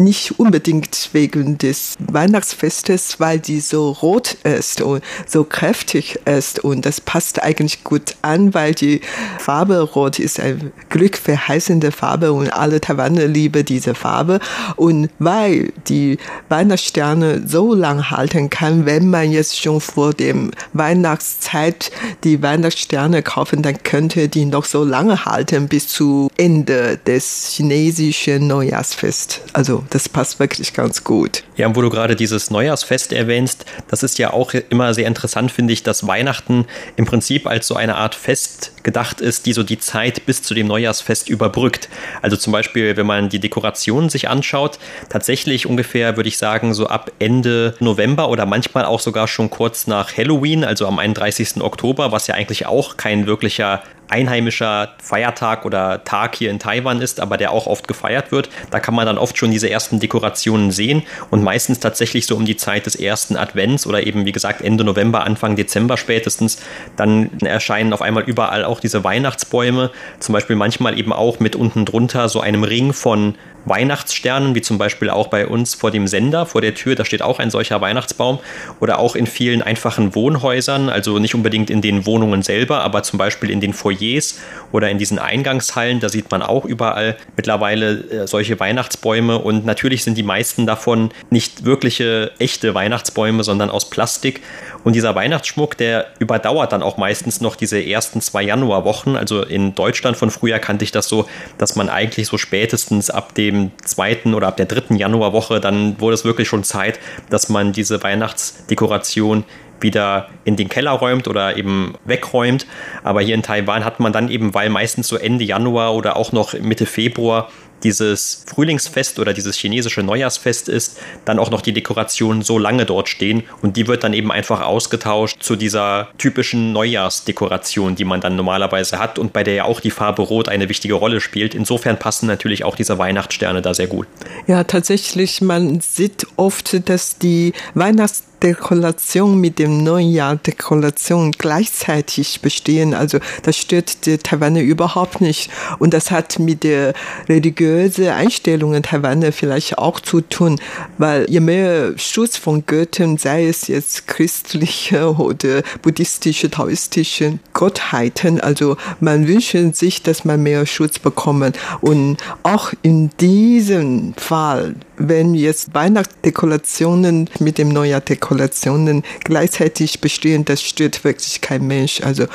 Nicht 0.00 0.38
unbedingt 0.38 1.10
wegen 1.12 1.58
des 1.58 1.96
Weihnachtsfestes, 1.98 3.18
weil 3.18 3.40
die 3.40 3.58
so 3.58 3.90
rot 3.90 4.34
ist 4.44 4.80
und 4.80 5.02
so 5.26 5.42
kräftig 5.42 6.20
ist. 6.24 6.60
Und 6.60 6.86
das 6.86 7.00
passt 7.00 7.42
eigentlich 7.42 7.82
gut 7.82 8.14
an, 8.22 8.54
weil 8.54 8.74
die 8.74 9.00
Farbe 9.40 9.80
rot 9.80 10.20
ist 10.20 10.38
eine 10.38 10.70
glückverheißende 10.88 11.90
Farbe 11.90 12.32
und 12.32 12.48
alle 12.48 12.80
Taiwaner 12.80 13.26
lieben 13.26 13.64
diese 13.64 13.96
Farbe. 13.96 14.38
Und 14.76 15.10
weil 15.18 15.72
die 15.88 16.18
Weihnachtssterne 16.48 17.42
so 17.44 17.74
lang 17.74 18.08
halten 18.08 18.50
kann, 18.50 18.86
wenn 18.86 19.10
man 19.10 19.32
jetzt 19.32 19.60
schon 19.60 19.80
vor 19.80 20.14
dem 20.14 20.52
Weihnachtszeit 20.74 21.90
die 22.22 22.40
Weihnachtssterne 22.40 23.24
kaufen, 23.24 23.62
dann 23.62 23.82
könnte 23.82 24.28
die 24.28 24.44
noch 24.44 24.64
so 24.64 24.84
lange 24.84 25.24
halten 25.24 25.66
bis 25.66 25.88
zu 25.88 26.30
Ende 26.36 27.00
des 27.04 27.48
chinesischen 27.56 28.46
Neujahrsfest. 28.46 29.40
Also 29.54 29.82
das 29.90 30.08
passt 30.08 30.38
wirklich 30.38 30.72
ganz 30.74 31.04
gut. 31.04 31.44
Ja, 31.56 31.66
und 31.66 31.76
wo 31.76 31.82
du 31.82 31.90
gerade 31.90 32.16
dieses 32.16 32.50
Neujahrsfest 32.50 33.12
erwähnst, 33.12 33.64
das 33.88 34.02
ist 34.02 34.18
ja 34.18 34.32
auch 34.32 34.54
immer 34.54 34.94
sehr 34.94 35.06
interessant, 35.06 35.50
finde 35.50 35.72
ich, 35.72 35.82
dass 35.82 36.06
Weihnachten 36.06 36.66
im 36.96 37.04
Prinzip 37.04 37.46
als 37.46 37.66
so 37.66 37.74
eine 37.74 37.96
Art 37.96 38.14
Fest 38.14 38.72
gedacht 38.82 39.20
ist, 39.20 39.46
die 39.46 39.52
so 39.52 39.62
die 39.62 39.78
Zeit 39.78 40.26
bis 40.26 40.42
zu 40.42 40.54
dem 40.54 40.66
Neujahrsfest 40.66 41.28
überbrückt. 41.28 41.88
Also 42.22 42.36
zum 42.36 42.52
Beispiel, 42.52 42.96
wenn 42.96 43.06
man 43.06 43.28
die 43.28 43.40
Dekorationen 43.40 44.08
sich 44.08 44.28
anschaut, 44.28 44.78
tatsächlich 45.08 45.66
ungefähr, 45.66 46.16
würde 46.16 46.28
ich 46.28 46.38
sagen, 46.38 46.74
so 46.74 46.86
ab 46.86 47.10
Ende 47.18 47.74
November 47.80 48.28
oder 48.28 48.46
manchmal 48.46 48.84
auch 48.84 49.00
sogar 49.00 49.28
schon 49.28 49.50
kurz 49.50 49.86
nach 49.86 50.16
Halloween, 50.16 50.64
also 50.64 50.86
am 50.86 50.98
31. 50.98 51.60
Oktober, 51.60 52.12
was 52.12 52.26
ja 52.26 52.34
eigentlich 52.34 52.66
auch 52.66 52.96
kein 52.96 53.26
wirklicher 53.26 53.82
einheimischer 54.08 54.90
Feiertag 55.02 55.64
oder 55.64 56.04
Tag 56.04 56.34
hier 56.34 56.50
in 56.50 56.58
Taiwan 56.58 57.00
ist, 57.00 57.20
aber 57.20 57.36
der 57.36 57.52
auch 57.52 57.66
oft 57.66 57.86
gefeiert 57.86 58.32
wird. 58.32 58.48
Da 58.70 58.80
kann 58.80 58.94
man 58.94 59.06
dann 59.06 59.18
oft 59.18 59.36
schon 59.36 59.50
diese 59.50 59.70
ersten 59.70 60.00
Dekorationen 60.00 60.70
sehen 60.70 61.02
und 61.30 61.42
meistens 61.42 61.80
tatsächlich 61.80 62.26
so 62.26 62.36
um 62.36 62.44
die 62.44 62.56
Zeit 62.56 62.86
des 62.86 62.96
ersten 62.96 63.36
Advents 63.36 63.86
oder 63.86 64.06
eben 64.06 64.24
wie 64.24 64.32
gesagt 64.32 64.62
Ende 64.62 64.84
November, 64.84 65.24
Anfang 65.24 65.56
Dezember 65.56 65.96
spätestens, 65.96 66.60
dann 66.96 67.30
erscheinen 67.40 67.92
auf 67.92 68.02
einmal 68.02 68.24
überall 68.24 68.64
auch 68.64 68.80
diese 68.80 69.04
Weihnachtsbäume, 69.04 69.90
zum 70.20 70.32
Beispiel 70.32 70.56
manchmal 70.56 70.98
eben 70.98 71.12
auch 71.12 71.40
mit 71.40 71.56
unten 71.56 71.84
drunter 71.84 72.28
so 72.28 72.40
einem 72.40 72.64
Ring 72.64 72.92
von 72.92 73.34
Weihnachtssternen, 73.68 74.54
wie 74.54 74.62
zum 74.62 74.78
Beispiel 74.78 75.10
auch 75.10 75.28
bei 75.28 75.46
uns 75.46 75.74
vor 75.74 75.90
dem 75.90 76.06
Sender, 76.06 76.46
vor 76.46 76.60
der 76.60 76.74
Tür, 76.74 76.94
da 76.94 77.04
steht 77.04 77.22
auch 77.22 77.38
ein 77.38 77.50
solcher 77.50 77.80
Weihnachtsbaum. 77.80 78.38
Oder 78.80 78.98
auch 78.98 79.16
in 79.16 79.26
vielen 79.26 79.62
einfachen 79.62 80.14
Wohnhäusern, 80.14 80.88
also 80.88 81.18
nicht 81.18 81.34
unbedingt 81.34 81.70
in 81.70 81.80
den 81.80 82.06
Wohnungen 82.06 82.42
selber, 82.42 82.82
aber 82.82 83.02
zum 83.02 83.18
Beispiel 83.18 83.50
in 83.50 83.60
den 83.60 83.72
Foyers 83.72 84.38
oder 84.72 84.90
in 84.90 84.98
diesen 84.98 85.18
Eingangshallen, 85.18 86.00
da 86.00 86.08
sieht 86.08 86.30
man 86.30 86.42
auch 86.42 86.64
überall 86.64 87.16
mittlerweile 87.36 88.00
äh, 88.10 88.26
solche 88.26 88.58
Weihnachtsbäume. 88.58 89.38
Und 89.38 89.64
natürlich 89.64 90.04
sind 90.04 90.16
die 90.16 90.22
meisten 90.22 90.66
davon 90.66 91.10
nicht 91.30 91.64
wirkliche 91.64 92.32
echte 92.38 92.74
Weihnachtsbäume, 92.74 93.44
sondern 93.44 93.70
aus 93.70 93.90
Plastik. 93.90 94.42
Und 94.84 94.94
dieser 94.94 95.14
Weihnachtsschmuck, 95.14 95.76
der 95.76 96.06
überdauert 96.18 96.72
dann 96.72 96.82
auch 96.82 96.96
meistens 96.96 97.40
noch 97.40 97.56
diese 97.56 97.84
ersten 97.84 98.20
zwei 98.20 98.42
Januarwochen. 98.42 99.16
Also 99.16 99.42
in 99.42 99.74
Deutschland 99.74 100.16
von 100.16 100.30
früher 100.30 100.58
kannte 100.58 100.84
ich 100.84 100.92
das 100.92 101.08
so, 101.08 101.28
dass 101.58 101.76
man 101.76 101.88
eigentlich 101.88 102.28
so 102.28 102.38
spätestens 102.38 103.10
ab 103.10 103.34
dem 103.34 103.72
zweiten 103.84 104.34
oder 104.34 104.48
ab 104.48 104.56
der 104.56 104.66
dritten 104.66 104.96
Januarwoche, 104.96 105.60
dann 105.60 106.00
wurde 106.00 106.14
es 106.14 106.24
wirklich 106.24 106.48
schon 106.48 106.64
Zeit, 106.64 106.98
dass 107.30 107.48
man 107.48 107.72
diese 107.72 108.02
Weihnachtsdekoration 108.02 109.44
wieder 109.80 110.28
in 110.44 110.56
den 110.56 110.68
Keller 110.68 110.92
räumt 110.92 111.28
oder 111.28 111.56
eben 111.56 111.94
wegräumt. 112.04 112.66
Aber 113.04 113.20
hier 113.20 113.34
in 113.34 113.42
Taiwan 113.42 113.84
hat 113.84 114.00
man 114.00 114.12
dann 114.12 114.28
eben, 114.28 114.54
weil 114.54 114.70
meistens 114.70 115.08
so 115.08 115.16
Ende 115.16 115.44
Januar 115.44 115.94
oder 115.94 116.16
auch 116.16 116.32
noch 116.32 116.54
Mitte 116.54 116.86
Februar 116.86 117.48
dieses 117.82 118.44
Frühlingsfest 118.46 119.18
oder 119.18 119.32
dieses 119.32 119.56
chinesische 119.56 120.02
Neujahrsfest 120.02 120.68
ist, 120.68 120.98
dann 121.24 121.38
auch 121.38 121.50
noch 121.50 121.60
die 121.60 121.72
Dekorationen 121.72 122.42
so 122.42 122.58
lange 122.58 122.86
dort 122.86 123.08
stehen 123.08 123.44
und 123.62 123.76
die 123.76 123.86
wird 123.86 124.04
dann 124.04 124.12
eben 124.12 124.32
einfach 124.32 124.60
ausgetauscht 124.60 125.42
zu 125.42 125.56
dieser 125.56 126.08
typischen 126.18 126.72
Neujahrsdekoration, 126.72 127.94
die 127.94 128.04
man 128.04 128.20
dann 128.20 128.36
normalerweise 128.36 128.98
hat 128.98 129.18
und 129.18 129.32
bei 129.32 129.44
der 129.44 129.54
ja 129.54 129.64
auch 129.64 129.80
die 129.80 129.90
Farbe 129.90 130.22
Rot 130.22 130.48
eine 130.48 130.68
wichtige 130.68 130.94
Rolle 130.94 131.20
spielt. 131.20 131.54
Insofern 131.54 131.98
passen 131.98 132.26
natürlich 132.26 132.64
auch 132.64 132.76
diese 132.76 132.98
Weihnachtssterne 132.98 133.62
da 133.62 133.74
sehr 133.74 133.86
gut. 133.86 134.06
Ja, 134.46 134.64
tatsächlich, 134.64 135.40
man 135.40 135.80
sieht 135.80 136.26
oft, 136.36 136.88
dass 136.88 137.18
die 137.18 137.52
Weihnachts 137.74 138.24
Dekoration 138.42 139.40
mit 139.40 139.58
dem 139.58 139.82
Neujahr 139.82 140.36
Dekoration 140.36 141.32
gleichzeitig 141.32 142.40
bestehen. 142.40 142.94
Also 142.94 143.18
das 143.42 143.56
stört 143.56 144.06
die 144.06 144.18
Taiwaner 144.18 144.60
überhaupt 144.60 145.20
nicht. 145.20 145.50
Und 145.78 145.94
das 145.94 146.10
hat 146.10 146.38
mit 146.38 146.62
der 146.64 146.94
religiösen 147.28 148.08
Einstellung 148.08 148.74
in 148.74 148.82
Taiwaner 148.82 149.32
vielleicht 149.32 149.78
auch 149.78 150.00
zu 150.00 150.20
tun, 150.20 150.60
weil 150.98 151.28
je 151.28 151.40
mehr 151.40 151.98
Schutz 151.98 152.36
von 152.36 152.64
Göttern, 152.66 153.18
sei 153.18 153.46
es 153.46 153.68
jetzt 153.68 154.06
christliche 154.06 155.14
oder 155.16 155.62
buddhistische, 155.82 156.50
taoistische 156.50 157.38
Gottheiten, 157.52 158.40
also 158.40 158.76
man 159.00 159.26
wünscht 159.26 159.56
sich, 159.72 160.02
dass 160.02 160.24
man 160.24 160.42
mehr 160.42 160.66
Schutz 160.66 160.98
bekommt. 160.98 161.58
Und 161.80 162.18
auch 162.42 162.72
in 162.82 163.10
diesem 163.18 164.14
Fall, 164.14 164.74
wenn 164.98 165.34
jetzt 165.34 165.74
Weihnachtsdekorationen 165.74 167.28
mit 167.40 167.58
dem 167.58 167.68
Neujahr 167.68 168.00
Dekoration 168.00 168.28
Spekulationen 168.28 169.02
gleichzeitig 169.24 170.00
bestehen, 170.00 170.44
das 170.44 170.62
stört 170.62 171.02
wirklich 171.02 171.40
kein 171.40 171.66
Mensch. 171.66 172.00
Also 172.02 172.26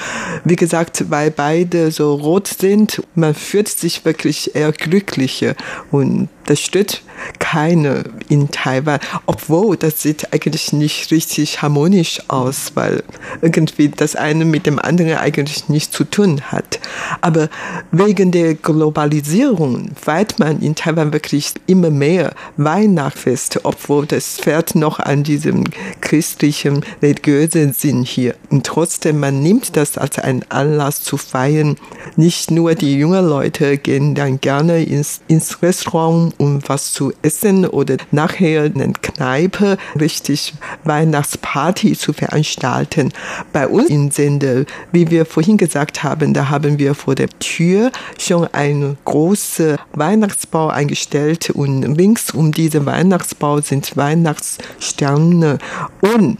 wie 0.43 0.55
gesagt, 0.55 1.09
weil 1.09 1.31
beide 1.31 1.91
so 1.91 2.15
rot 2.15 2.47
sind, 2.47 3.01
man 3.15 3.33
fühlt 3.33 3.67
sich 3.67 4.03
wirklich 4.05 4.55
eher 4.55 4.71
glücklicher 4.71 5.55
und 5.91 6.29
das 6.45 6.59
stört 6.59 7.03
keine 7.39 8.03
in 8.27 8.51
Taiwan, 8.51 8.99
obwohl 9.25 9.77
das 9.77 10.01
sieht 10.01 10.33
eigentlich 10.33 10.73
nicht 10.73 11.09
richtig 11.11 11.61
harmonisch 11.61 12.21
aus, 12.27 12.71
weil 12.75 13.03
irgendwie 13.41 13.89
das 13.89 14.15
eine 14.15 14.43
mit 14.43 14.65
dem 14.65 14.77
anderen 14.79 15.15
eigentlich 15.15 15.69
nichts 15.69 15.95
zu 15.95 16.03
tun 16.03 16.41
hat. 16.41 16.79
Aber 17.21 17.49
wegen 17.91 18.31
der 18.31 18.55
Globalisierung 18.55 19.91
feiert 19.95 20.37
man 20.39 20.61
in 20.61 20.75
Taiwan 20.75 21.13
wirklich 21.13 21.53
immer 21.65 21.91
mehr 21.91 22.33
Weihnachtsfeste, 22.57 23.61
obwohl 23.63 24.05
das 24.05 24.37
fährt 24.37 24.75
noch 24.75 24.99
an 24.99 25.23
diesem 25.23 25.63
christlichen 26.01 26.83
religiösen 27.01 27.73
Sinn 27.73 28.03
hier. 28.03 28.35
Und 28.49 28.65
trotzdem, 28.65 29.19
man 29.19 29.41
nimmt 29.41 29.75
das 29.75 29.97
als 29.97 30.19
einen 30.19 30.43
Anlass 30.49 31.01
zu 31.01 31.17
feiern. 31.17 31.77
Nicht 32.15 32.51
nur 32.51 32.75
die 32.75 32.97
jungen 32.97 33.27
Leute 33.27 33.77
gehen 33.77 34.15
dann 34.15 34.39
gerne 34.39 34.83
ins, 34.83 35.21
ins 35.27 35.61
Restaurant, 35.61 36.33
um 36.37 36.59
was 36.67 36.91
zu 36.91 37.13
essen 37.21 37.65
oder 37.65 37.97
nachher 38.11 38.65
in 38.65 38.81
eine 38.81 38.93
Kneipe 38.93 39.77
richtig 39.99 40.53
Weihnachtsparty 40.83 41.97
zu 41.97 42.13
veranstalten. 42.13 43.11
Bei 43.51 43.67
uns 43.67 43.89
in 43.89 44.11
Sende, 44.11 44.65
wie 44.91 45.09
wir 45.09 45.25
vorhin 45.25 45.57
gesagt 45.57 46.03
haben, 46.03 46.33
da 46.33 46.49
haben 46.49 46.79
wir 46.79 46.95
vor 46.95 47.15
der 47.15 47.29
Tür 47.39 47.91
schon 48.19 48.47
einen 48.53 48.97
großen 49.05 49.77
Weihnachtsbau 49.93 50.69
eingestellt 50.69 51.49
und 51.49 51.83
rings 51.97 52.31
um 52.43 52.51
diesen 52.51 52.85
Weihnachtsbau 52.85 53.61
sind 53.61 53.95
Weihnachtssterne. 53.95 55.59
Und 56.01 56.37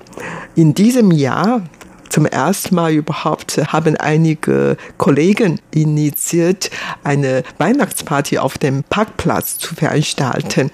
in 0.56 0.74
diesem 0.74 1.12
Jahr 1.12 1.62
zum 2.14 2.28
ersten 2.28 2.76
Mal 2.76 2.94
überhaupt 2.94 3.58
haben 3.74 3.98
einige 3.98 4.78
Kollegen 5.00 5.60
initiiert, 5.74 6.70
eine 7.04 7.42
Weihnachtsparty 7.58 8.38
auf 8.38 8.60
dem 8.60 8.84
Parkplatz 8.84 9.58
zu 9.58 9.74
veranstalten. 9.74 10.70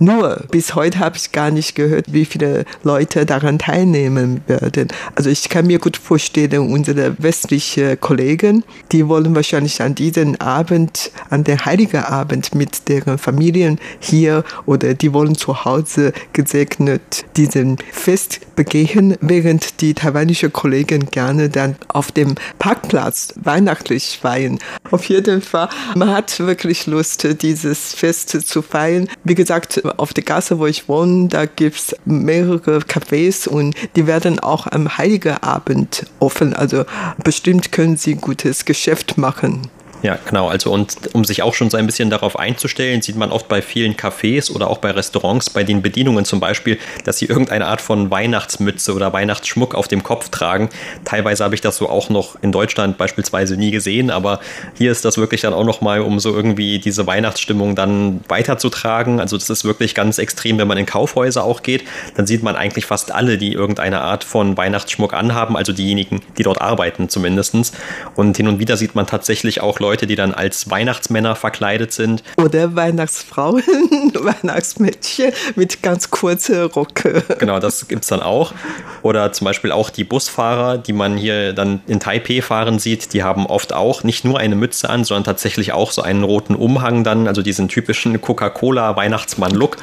Nur 0.00 0.42
bis 0.50 0.74
heute 0.74 0.98
habe 0.98 1.16
ich 1.16 1.30
gar 1.30 1.52
nicht 1.52 1.76
gehört, 1.76 2.12
wie 2.12 2.24
viele 2.24 2.64
Leute 2.82 3.24
daran 3.24 3.60
teilnehmen 3.60 4.40
werden. 4.48 4.88
Also 5.14 5.30
ich 5.30 5.48
kann 5.48 5.68
mir 5.68 5.78
gut 5.78 5.96
vorstellen, 5.96 6.72
unsere 6.72 7.14
westlichen 7.22 8.00
Kollegen, 8.00 8.64
die 8.90 9.06
wollen 9.06 9.36
wahrscheinlich 9.36 9.80
an 9.80 9.94
diesem 9.94 10.34
Abend, 10.40 11.12
an 11.30 11.44
den 11.44 11.64
Heiligen 11.64 12.02
Abend 12.02 12.56
mit 12.56 12.88
deren 12.88 13.18
Familien 13.18 13.78
hier 14.00 14.42
oder 14.66 14.94
die 14.94 15.12
wollen 15.12 15.36
zu 15.36 15.64
Hause 15.64 16.12
gesegnet 16.32 17.24
diesen 17.36 17.76
Fest 17.92 18.40
begehen, 18.56 19.16
während 19.20 19.80
die 19.80 19.94
taiwanische 19.94 20.50
Kollegen 20.50 20.71
gerne 20.82 21.48
dann 21.48 21.76
auf 21.88 22.12
dem 22.12 22.34
Parkplatz 22.58 23.34
weihnachtlich 23.36 24.18
feiern. 24.20 24.58
Auf 24.90 25.04
jeden 25.08 25.42
Fall, 25.42 25.68
man 25.94 26.10
hat 26.10 26.38
wirklich 26.40 26.86
Lust, 26.86 27.26
dieses 27.42 27.94
Fest 27.94 28.30
zu 28.30 28.62
feiern. 28.62 29.08
Wie 29.24 29.34
gesagt, 29.34 29.82
auf 29.98 30.12
der 30.14 30.24
Gasse, 30.24 30.58
wo 30.58 30.66
ich 30.66 30.88
wohne, 30.88 31.28
da 31.28 31.46
gibt 31.46 31.76
es 31.76 31.96
mehrere 32.04 32.78
Cafés 32.78 33.48
und 33.48 33.74
die 33.96 34.06
werden 34.06 34.40
auch 34.40 34.66
am 34.66 34.96
Heiligen 34.98 35.36
Abend 35.38 36.06
offen. 36.18 36.54
Also 36.54 36.84
bestimmt 37.22 37.72
können 37.72 37.96
sie 37.96 38.14
gutes 38.14 38.64
Geschäft 38.64 39.18
machen. 39.18 39.62
Ja, 40.02 40.18
genau. 40.28 40.48
Also 40.48 40.72
und 40.72 41.14
um 41.14 41.24
sich 41.24 41.42
auch 41.42 41.54
schon 41.54 41.70
so 41.70 41.76
ein 41.76 41.86
bisschen 41.86 42.10
darauf 42.10 42.36
einzustellen, 42.36 43.02
sieht 43.02 43.16
man 43.16 43.30
oft 43.30 43.46
bei 43.46 43.62
vielen 43.62 43.94
Cafés 43.94 44.52
oder 44.52 44.68
auch 44.68 44.78
bei 44.78 44.90
Restaurants, 44.90 45.48
bei 45.48 45.62
den 45.62 45.80
Bedienungen 45.80 46.24
zum 46.24 46.40
Beispiel, 46.40 46.78
dass 47.04 47.18
sie 47.18 47.26
irgendeine 47.26 47.66
Art 47.66 47.80
von 47.80 48.10
Weihnachtsmütze 48.10 48.94
oder 48.94 49.12
Weihnachtsschmuck 49.12 49.76
auf 49.76 49.86
dem 49.86 50.02
Kopf 50.02 50.28
tragen. 50.30 50.70
Teilweise 51.04 51.44
habe 51.44 51.54
ich 51.54 51.60
das 51.60 51.76
so 51.76 51.88
auch 51.88 52.10
noch 52.10 52.36
in 52.42 52.50
Deutschland 52.50 52.98
beispielsweise 52.98 53.56
nie 53.56 53.70
gesehen, 53.70 54.10
aber 54.10 54.40
hier 54.76 54.90
ist 54.90 55.04
das 55.04 55.18
wirklich 55.18 55.40
dann 55.40 55.54
auch 55.54 55.64
noch 55.64 55.80
mal, 55.80 56.00
um 56.00 56.18
so 56.18 56.34
irgendwie 56.34 56.80
diese 56.80 57.06
Weihnachtsstimmung 57.06 57.76
dann 57.76 58.22
weiterzutragen. 58.26 59.20
Also 59.20 59.38
das 59.38 59.50
ist 59.50 59.64
wirklich 59.64 59.94
ganz 59.94 60.18
extrem, 60.18 60.58
wenn 60.58 60.66
man 60.66 60.78
in 60.78 60.86
Kaufhäuser 60.86 61.44
auch 61.44 61.62
geht, 61.62 61.84
dann 62.16 62.26
sieht 62.26 62.42
man 62.42 62.56
eigentlich 62.56 62.86
fast 62.86 63.12
alle, 63.12 63.38
die 63.38 63.52
irgendeine 63.52 64.00
Art 64.00 64.24
von 64.24 64.56
Weihnachtsschmuck 64.56 65.14
anhaben, 65.14 65.56
also 65.56 65.72
diejenigen, 65.72 66.22
die 66.38 66.42
dort 66.42 66.60
arbeiten 66.60 67.08
zumindestens. 67.08 67.72
Und 68.16 68.36
hin 68.36 68.48
und 68.48 68.58
wieder 68.58 68.76
sieht 68.76 68.96
man 68.96 69.06
tatsächlich 69.06 69.60
auch 69.60 69.78
Leute, 69.78 69.91
Leute, 69.92 70.06
die 70.06 70.16
dann 70.16 70.32
als 70.32 70.70
Weihnachtsmänner 70.70 71.36
verkleidet 71.36 71.92
sind. 71.92 72.22
Oder 72.38 72.74
Weihnachtsfrauen, 72.74 73.62
Weihnachtsmädchen 74.14 75.32
mit 75.54 75.82
ganz 75.82 76.08
kurzen 76.08 76.62
Rocke. 76.64 77.22
Genau, 77.38 77.58
das 77.58 77.88
gibt 77.88 78.00
es 78.00 78.08
dann 78.08 78.22
auch. 78.22 78.54
Oder 79.02 79.34
zum 79.34 79.44
Beispiel 79.44 79.70
auch 79.70 79.90
die 79.90 80.04
Busfahrer, 80.04 80.78
die 80.78 80.94
man 80.94 81.18
hier 81.18 81.52
dann 81.52 81.82
in 81.86 82.00
Taipei 82.00 82.40
fahren 82.40 82.78
sieht, 82.78 83.12
die 83.12 83.22
haben 83.22 83.44
oft 83.44 83.74
auch 83.74 84.02
nicht 84.02 84.24
nur 84.24 84.38
eine 84.38 84.56
Mütze 84.56 84.88
an, 84.88 85.04
sondern 85.04 85.24
tatsächlich 85.24 85.74
auch 85.74 85.90
so 85.90 86.00
einen 86.00 86.24
roten 86.24 86.54
Umhang 86.54 87.04
dann, 87.04 87.28
also 87.28 87.42
diesen 87.42 87.68
typischen 87.68 88.18
Coca-Cola-Weihnachtsmann-Look. 88.18 89.76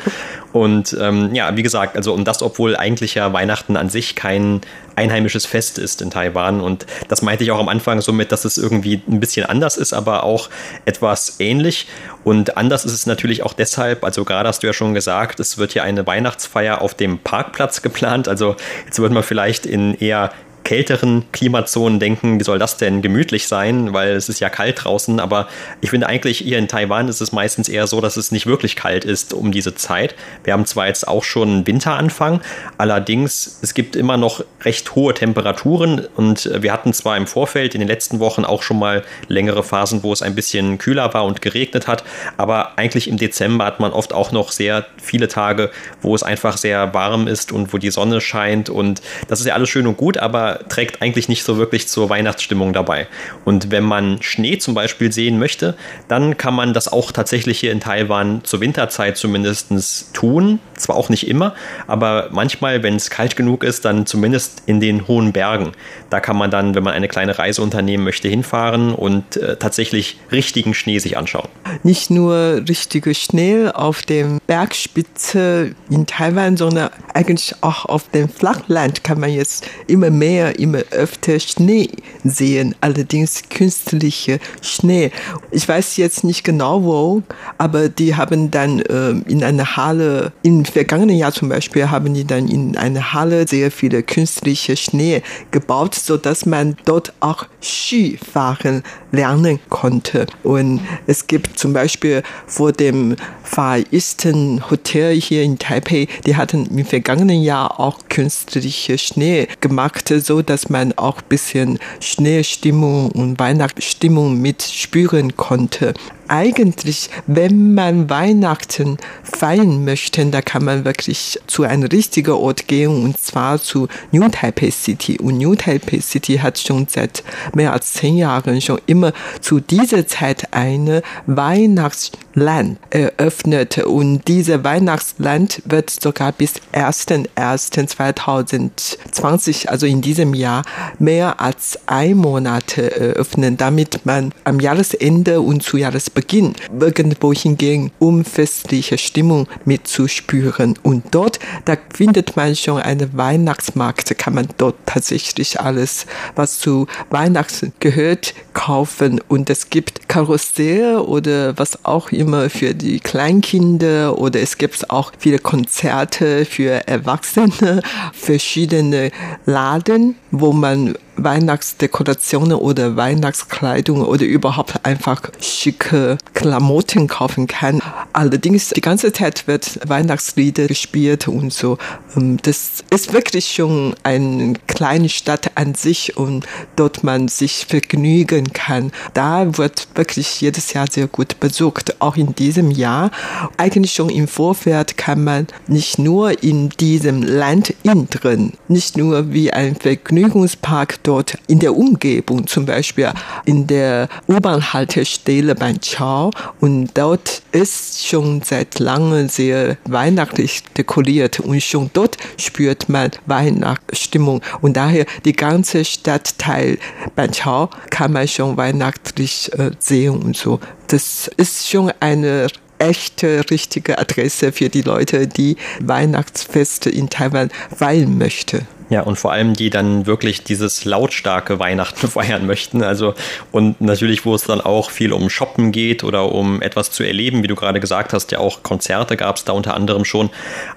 Und 0.51 0.97
ähm, 0.99 1.33
ja, 1.33 1.55
wie 1.55 1.63
gesagt, 1.63 1.95
also 1.95 2.13
und 2.13 2.25
das, 2.25 2.41
obwohl 2.41 2.75
eigentlich 2.75 3.15
ja 3.15 3.31
Weihnachten 3.33 3.77
an 3.77 3.89
sich 3.89 4.15
kein 4.15 4.61
einheimisches 4.95 5.45
Fest 5.45 5.77
ist 5.77 6.01
in 6.01 6.09
Taiwan. 6.11 6.59
Und 6.59 6.85
das 7.07 7.21
meinte 7.21 7.43
ich 7.43 7.51
auch 7.51 7.59
am 7.59 7.69
Anfang 7.69 8.01
so 8.01 8.11
mit, 8.11 8.31
dass 8.31 8.45
es 8.45 8.57
irgendwie 8.57 9.01
ein 9.07 9.19
bisschen 9.19 9.45
anders 9.45 9.77
ist, 9.77 9.93
aber 9.93 10.23
auch 10.23 10.49
etwas 10.85 11.39
ähnlich. 11.39 11.87
Und 12.23 12.57
anders 12.57 12.83
ist 12.85 12.93
es 12.93 13.05
natürlich 13.05 13.43
auch 13.43 13.53
deshalb, 13.53 14.03
also 14.03 14.25
gerade 14.25 14.49
hast 14.49 14.63
du 14.63 14.67
ja 14.67 14.73
schon 14.73 14.93
gesagt, 14.93 15.39
es 15.39 15.57
wird 15.57 15.73
hier 15.73 15.83
eine 15.83 16.05
Weihnachtsfeier 16.05 16.81
auf 16.81 16.93
dem 16.93 17.19
Parkplatz 17.19 17.81
geplant. 17.81 18.27
Also 18.27 18.55
jetzt 18.85 18.99
wird 18.99 19.11
man 19.11 19.23
vielleicht 19.23 19.65
in 19.65 19.95
eher 19.95 20.31
kälteren 20.63 21.25
Klimazonen 21.31 21.99
denken, 21.99 22.39
wie 22.39 22.43
soll 22.43 22.59
das 22.59 22.77
denn 22.77 23.01
gemütlich 23.01 23.47
sein, 23.47 23.93
weil 23.93 24.11
es 24.11 24.29
ist 24.29 24.39
ja 24.39 24.49
kalt 24.49 24.83
draußen. 24.83 25.19
Aber 25.19 25.47
ich 25.81 25.89
finde 25.89 26.07
eigentlich 26.07 26.39
hier 26.39 26.57
in 26.57 26.67
Taiwan 26.67 27.07
ist 27.07 27.21
es 27.21 27.31
meistens 27.31 27.69
eher 27.69 27.87
so, 27.87 28.01
dass 28.01 28.17
es 28.17 28.31
nicht 28.31 28.45
wirklich 28.45 28.75
kalt 28.75 29.05
ist 29.05 29.33
um 29.33 29.51
diese 29.51 29.75
Zeit. 29.75 30.15
Wir 30.43 30.53
haben 30.53 30.65
zwar 30.65 30.87
jetzt 30.87 31.07
auch 31.07 31.23
schon 31.23 31.65
Winteranfang, 31.65 32.41
allerdings 32.77 33.59
es 33.61 33.73
gibt 33.73 33.95
immer 33.95 34.17
noch 34.17 34.43
recht 34.61 34.95
hohe 34.95 35.13
Temperaturen 35.13 36.07
und 36.15 36.49
wir 36.61 36.71
hatten 36.73 36.93
zwar 36.93 37.17
im 37.17 37.27
Vorfeld 37.27 37.73
in 37.75 37.79
den 37.79 37.87
letzten 37.87 38.19
Wochen 38.19 38.45
auch 38.45 38.63
schon 38.63 38.79
mal 38.79 39.03
längere 39.27 39.63
Phasen, 39.63 40.03
wo 40.03 40.13
es 40.13 40.21
ein 40.21 40.35
bisschen 40.35 40.77
kühler 40.77 41.13
war 41.13 41.25
und 41.25 41.41
geregnet 41.41 41.87
hat, 41.87 42.03
aber 42.37 42.77
eigentlich 42.77 43.07
im 43.07 43.17
Dezember 43.17 43.65
hat 43.65 43.79
man 43.79 43.91
oft 43.91 44.13
auch 44.13 44.31
noch 44.31 44.51
sehr 44.51 44.85
viele 45.01 45.27
Tage, 45.27 45.71
wo 46.01 46.15
es 46.15 46.23
einfach 46.23 46.57
sehr 46.57 46.93
warm 46.93 47.27
ist 47.27 47.51
und 47.51 47.73
wo 47.73 47.77
die 47.77 47.91
Sonne 47.91 48.21
scheint 48.21 48.69
und 48.69 49.01
das 49.27 49.39
ist 49.39 49.45
ja 49.45 49.53
alles 49.53 49.69
schön 49.69 49.87
und 49.87 49.97
gut, 49.97 50.17
aber 50.17 50.48
trägt 50.55 51.01
eigentlich 51.01 51.29
nicht 51.29 51.43
so 51.43 51.57
wirklich 51.57 51.87
zur 51.87 52.09
Weihnachtsstimmung 52.09 52.73
dabei. 52.73 53.07
Und 53.45 53.71
wenn 53.71 53.83
man 53.83 54.21
Schnee 54.21 54.57
zum 54.57 54.73
Beispiel 54.73 55.11
sehen 55.11 55.39
möchte, 55.39 55.75
dann 56.07 56.37
kann 56.37 56.53
man 56.53 56.73
das 56.73 56.91
auch 56.91 57.11
tatsächlich 57.11 57.59
hier 57.59 57.71
in 57.71 57.79
Taiwan 57.79 58.41
zur 58.43 58.61
Winterzeit 58.61 59.17
zumindest 59.17 60.13
tun. 60.13 60.59
Zwar 60.75 60.95
auch 60.95 61.09
nicht 61.09 61.27
immer, 61.27 61.53
aber 61.87 62.29
manchmal, 62.31 62.83
wenn 62.83 62.95
es 62.95 63.09
kalt 63.09 63.35
genug 63.35 63.63
ist, 63.63 63.85
dann 63.85 64.05
zumindest 64.05 64.63
in 64.65 64.79
den 64.79 65.07
hohen 65.07 65.33
Bergen. 65.33 65.73
Da 66.09 66.19
kann 66.19 66.37
man 66.37 66.51
dann, 66.51 66.75
wenn 66.75 66.83
man 66.83 66.93
eine 66.93 67.07
kleine 67.07 67.37
Reise 67.37 67.61
unternehmen 67.61 68.03
möchte, 68.03 68.27
hinfahren 68.29 68.93
und 68.93 69.37
äh, 69.37 69.57
tatsächlich 69.57 70.17
richtigen 70.31 70.73
Schnee 70.73 70.99
sich 70.99 71.17
anschauen. 71.17 71.49
Nicht 71.83 72.09
nur 72.09 72.63
richtige 72.67 73.13
Schnee 73.13 73.67
auf 73.67 74.01
dem 74.03 74.39
Bergspitze 74.47 75.75
in 75.89 76.05
Taiwan, 76.05 76.57
sondern 76.57 76.89
eigentlich 77.13 77.55
auch 77.61 77.85
auf 77.85 78.09
dem 78.09 78.29
Flachland 78.29 79.03
kann 79.03 79.19
man 79.19 79.31
jetzt 79.31 79.67
immer 79.87 80.09
mehr, 80.09 80.38
immer 80.47 80.79
öfter 80.91 81.39
Schnee 81.39 81.89
sehen. 82.23 82.75
Allerdings 82.81 83.43
künstliche 83.49 84.39
Schnee. 84.61 85.11
Ich 85.51 85.67
weiß 85.67 85.97
jetzt 85.97 86.23
nicht 86.23 86.43
genau 86.43 86.83
wo, 86.83 87.21
aber 87.57 87.89
die 87.89 88.15
haben 88.15 88.51
dann 88.51 88.79
äh, 88.79 89.09
in 89.27 89.43
einer 89.43 89.75
Halle, 89.75 90.31
im 90.43 90.65
vergangenen 90.65 91.17
Jahr 91.17 91.33
zum 91.33 91.49
Beispiel, 91.49 91.89
haben 91.89 92.13
die 92.13 92.25
dann 92.25 92.47
in 92.47 92.77
einer 92.77 93.13
Halle 93.13 93.47
sehr 93.47 93.71
viele 93.71 94.03
künstliche 94.03 94.75
Schnee 94.77 95.21
gebaut, 95.51 95.95
so 95.95 96.17
dass 96.17 96.45
man 96.45 96.77
dort 96.85 97.13
auch 97.19 97.45
Skifahren 97.61 98.83
lernen 99.11 99.59
konnte. 99.69 100.27
Und 100.43 100.81
es 101.07 101.27
gibt 101.27 101.57
zum 101.57 101.73
Beispiel 101.73 102.23
vor 102.45 102.71
dem 102.71 103.15
Far 103.43 103.79
Eastern 103.91 104.69
Hotel 104.69 105.19
hier 105.19 105.43
in 105.43 105.57
Taipei, 105.57 106.07
die 106.25 106.35
hatten 106.35 106.65
im 106.67 106.85
vergangenen 106.85 107.41
Jahr 107.41 107.79
auch 107.79 107.99
künstliche 108.09 108.97
Schnee 108.97 109.47
gemacht, 109.61 110.09
so 110.09 110.41
dass 110.41 110.69
man 110.69 110.93
auch 110.97 111.17
ein 111.17 111.29
bisschen 111.29 111.79
Schneestimmung 111.99 113.11
und 113.11 113.39
Weihnachtsstimmung 113.39 114.39
mitspüren 114.39 115.35
konnte 115.35 115.93
eigentlich, 116.29 117.09
wenn 117.27 117.73
man 117.73 118.09
Weihnachten 118.09 118.95
feiern 119.23 119.83
möchte, 119.83 120.25
da 120.27 120.41
kann 120.41 120.63
man 120.63 120.85
wirklich 120.85 121.37
zu 121.47 121.63
einem 121.63 121.83
richtigen 121.83 122.31
Ort 122.31 122.67
gehen 122.67 123.03
und 123.03 123.19
zwar 123.19 123.61
zu 123.61 123.89
New 124.11 124.29
Taipei 124.29 124.71
City. 124.71 125.19
Und 125.19 125.39
New 125.39 125.55
Taipei 125.55 125.99
City 125.99 126.37
hat 126.37 126.57
schon 126.59 126.87
seit 126.87 127.23
mehr 127.53 127.73
als 127.73 127.91
zehn 127.93 128.15
Jahren 128.17 128.61
schon 128.61 128.79
immer 128.85 129.11
zu 129.41 129.59
dieser 129.59 130.07
Zeit 130.07 130.53
eine 130.53 131.01
Weihnachtsland 131.25 132.77
eröffnet. 132.89 133.79
Und 133.79 134.27
diese 134.27 134.63
Weihnachtsland 134.63 135.61
wird 135.65 135.89
sogar 135.89 136.31
bis 136.31 136.53
1.1.2020, 136.73 139.67
also 139.67 139.87
in 139.87 140.01
diesem 140.01 140.33
Jahr, 140.33 140.63
mehr 140.99 141.41
als 141.41 141.79
ein 141.87 142.15
Monat 142.17 142.77
eröffnen, 142.77 143.57
damit 143.57 144.05
man 144.05 144.31
am 144.43 144.59
Jahresende 144.59 145.41
und 145.41 145.63
zu 145.63 145.77
Jahresbeginn 145.77 146.18
Beginn 146.19 146.53
irgendwo 146.77 147.31
hingehen, 147.31 147.91
um 147.97 148.25
festliche 148.25 148.97
Stimmung 148.97 149.47
mitzuspüren. 149.63 150.77
Und 150.83 151.05
dort, 151.11 151.39
da 151.63 151.77
findet 151.95 152.35
man 152.35 152.57
schon 152.57 152.81
einen 152.81 153.15
Weihnachtsmarkt, 153.15 154.17
kann 154.17 154.33
man 154.33 154.49
dort 154.57 154.75
tatsächlich 154.85 155.61
alles, 155.61 156.05
was 156.35 156.59
zu 156.59 156.87
Weihnachten 157.09 157.71
gehört, 157.79 158.33
kaufen. 158.53 159.21
Und 159.29 159.49
es 159.49 159.69
gibt 159.69 160.09
Karussell 160.09 160.97
oder 160.97 161.57
was 161.57 161.85
auch 161.85 162.11
immer 162.11 162.49
für 162.49 162.75
die 162.75 162.99
Kleinkinder 162.99 164.19
oder 164.19 164.41
es 164.41 164.57
gibt 164.57 164.89
auch 164.89 165.13
viele 165.17 165.39
Konzerte 165.39 166.43
für 166.43 166.85
Erwachsene, 166.85 167.81
verschiedene 168.13 169.11
Laden, 169.45 170.15
wo 170.31 170.51
man 170.51 170.95
Weihnachtsdekorationen 171.23 172.57
oder 172.57 172.95
Weihnachtskleidung 172.95 174.05
oder 174.05 174.25
überhaupt 174.25 174.85
einfach 174.85 175.21
schicke 175.41 176.17
Klamotten 176.33 177.07
kaufen 177.07 177.47
kann. 177.47 177.81
Allerdings 178.13 178.69
die 178.69 178.81
ganze 178.81 179.11
Zeit 179.11 179.47
wird 179.47 179.79
Weihnachtslieder 179.87 180.67
gespielt 180.67 181.27
und 181.27 181.53
so. 181.53 181.77
Ähm, 182.15 182.37
das 182.41 182.83
ist 182.89 183.13
wirklich 183.13 183.51
schon 183.51 183.95
eine 184.03 184.53
kleine 184.67 185.09
Stadt 185.09 185.51
an 185.55 185.75
sich 185.75 186.17
und 186.17 186.45
dort 186.75 187.03
man 187.03 187.27
sich 187.27 187.65
vergnügen 187.67 188.53
kann. 188.53 188.91
Da 189.13 189.57
wird 189.57 189.87
wirklich 189.95 190.41
jedes 190.41 190.73
Jahr 190.73 190.87
sehr 190.89 191.07
gut 191.07 191.39
besucht. 191.39 192.01
Auch 192.01 192.15
in 192.15 192.35
diesem 192.35 192.71
Jahr. 192.71 193.11
Eigentlich 193.57 193.93
schon 193.93 194.09
im 194.09 194.27
Vorfeld 194.27 194.97
kann 194.97 195.23
man 195.23 195.47
nicht 195.67 195.99
nur 195.99 196.43
in 196.43 196.69
diesem 196.69 197.21
Land 197.23 197.73
innen 197.83 198.09
drin, 198.09 198.53
nicht 198.67 198.97
nur 198.97 199.33
wie 199.33 199.51
ein 199.51 199.75
Vergnügungspark 199.75 201.03
dort 201.09 201.39
in 201.47 201.57
der 201.57 201.75
Umgebung, 201.75 202.45
zum 202.45 202.67
Beispiel 202.67 203.11
in 203.45 203.65
der 203.65 204.07
U-Bahn-Haltestelle 204.27 205.55
beim 205.55 205.81
Chao. 205.81 206.29
Und 206.59 206.91
dort 206.93 207.41
ist 207.51 208.05
schon 208.05 208.43
seit 208.43 208.77
langem 208.77 209.27
sehr 209.27 209.77
weihnachtlich 209.85 210.61
dekoriert 210.77 211.39
und 211.39 211.63
schon 211.63 211.89
dort 211.93 212.17
spürt 212.37 212.89
man 212.89 213.09
Weihnachtsstimmung. 213.25 214.41
Und 214.61 214.77
daher 214.77 215.07
die 215.25 215.33
ganze 215.33 215.83
Stadtteil 215.83 216.77
Banchao 217.15 217.71
kann 217.89 218.13
man 218.13 218.27
schon 218.27 218.55
weihnachtlich 218.55 219.51
äh, 219.57 219.71
sehen 219.79 220.21
und 220.21 220.37
so. 220.37 220.59
Das 220.89 221.27
ist 221.37 221.67
schon 221.67 221.91
eine 221.99 222.49
echte, 222.77 223.49
richtige 223.49 223.97
Adresse 223.97 224.51
für 224.51 224.69
die 224.69 224.83
Leute, 224.83 225.25
die 225.25 225.57
Weihnachtsfeste 225.81 226.91
in 226.91 227.09
Taiwan 227.09 227.49
feiern 227.75 228.15
möchten. 228.15 228.67
Ja, 228.89 229.01
und 229.01 229.17
vor 229.17 229.31
allem 229.31 229.53
die 229.53 229.69
dann 229.69 230.07
wirklich 230.07 230.43
dieses 230.43 230.83
lautstarke 230.83 231.59
Weihnachten 231.59 232.07
feiern 232.09 232.47
möchten. 232.47 232.81
Also, 232.81 233.13
und 233.51 233.79
natürlich, 233.81 234.25
wo 234.25 234.33
es 234.33 234.43
dann 234.43 234.61
auch 234.61 234.89
viel 234.89 235.13
um 235.13 235.29
Shoppen 235.29 235.71
geht 235.71 236.03
oder 236.03 236.31
um 236.31 236.61
etwas 236.61 236.89
zu 236.89 237.03
erleben, 237.03 237.43
wie 237.43 237.47
du 237.47 237.55
gerade 237.55 237.79
gesagt 237.79 238.13
hast, 238.13 238.31
ja 238.31 238.39
auch 238.39 238.63
Konzerte 238.63 239.15
gab 239.15 239.35
es 239.35 239.45
da 239.45 239.53
unter 239.53 239.75
anderem 239.75 240.05
schon. 240.05 240.31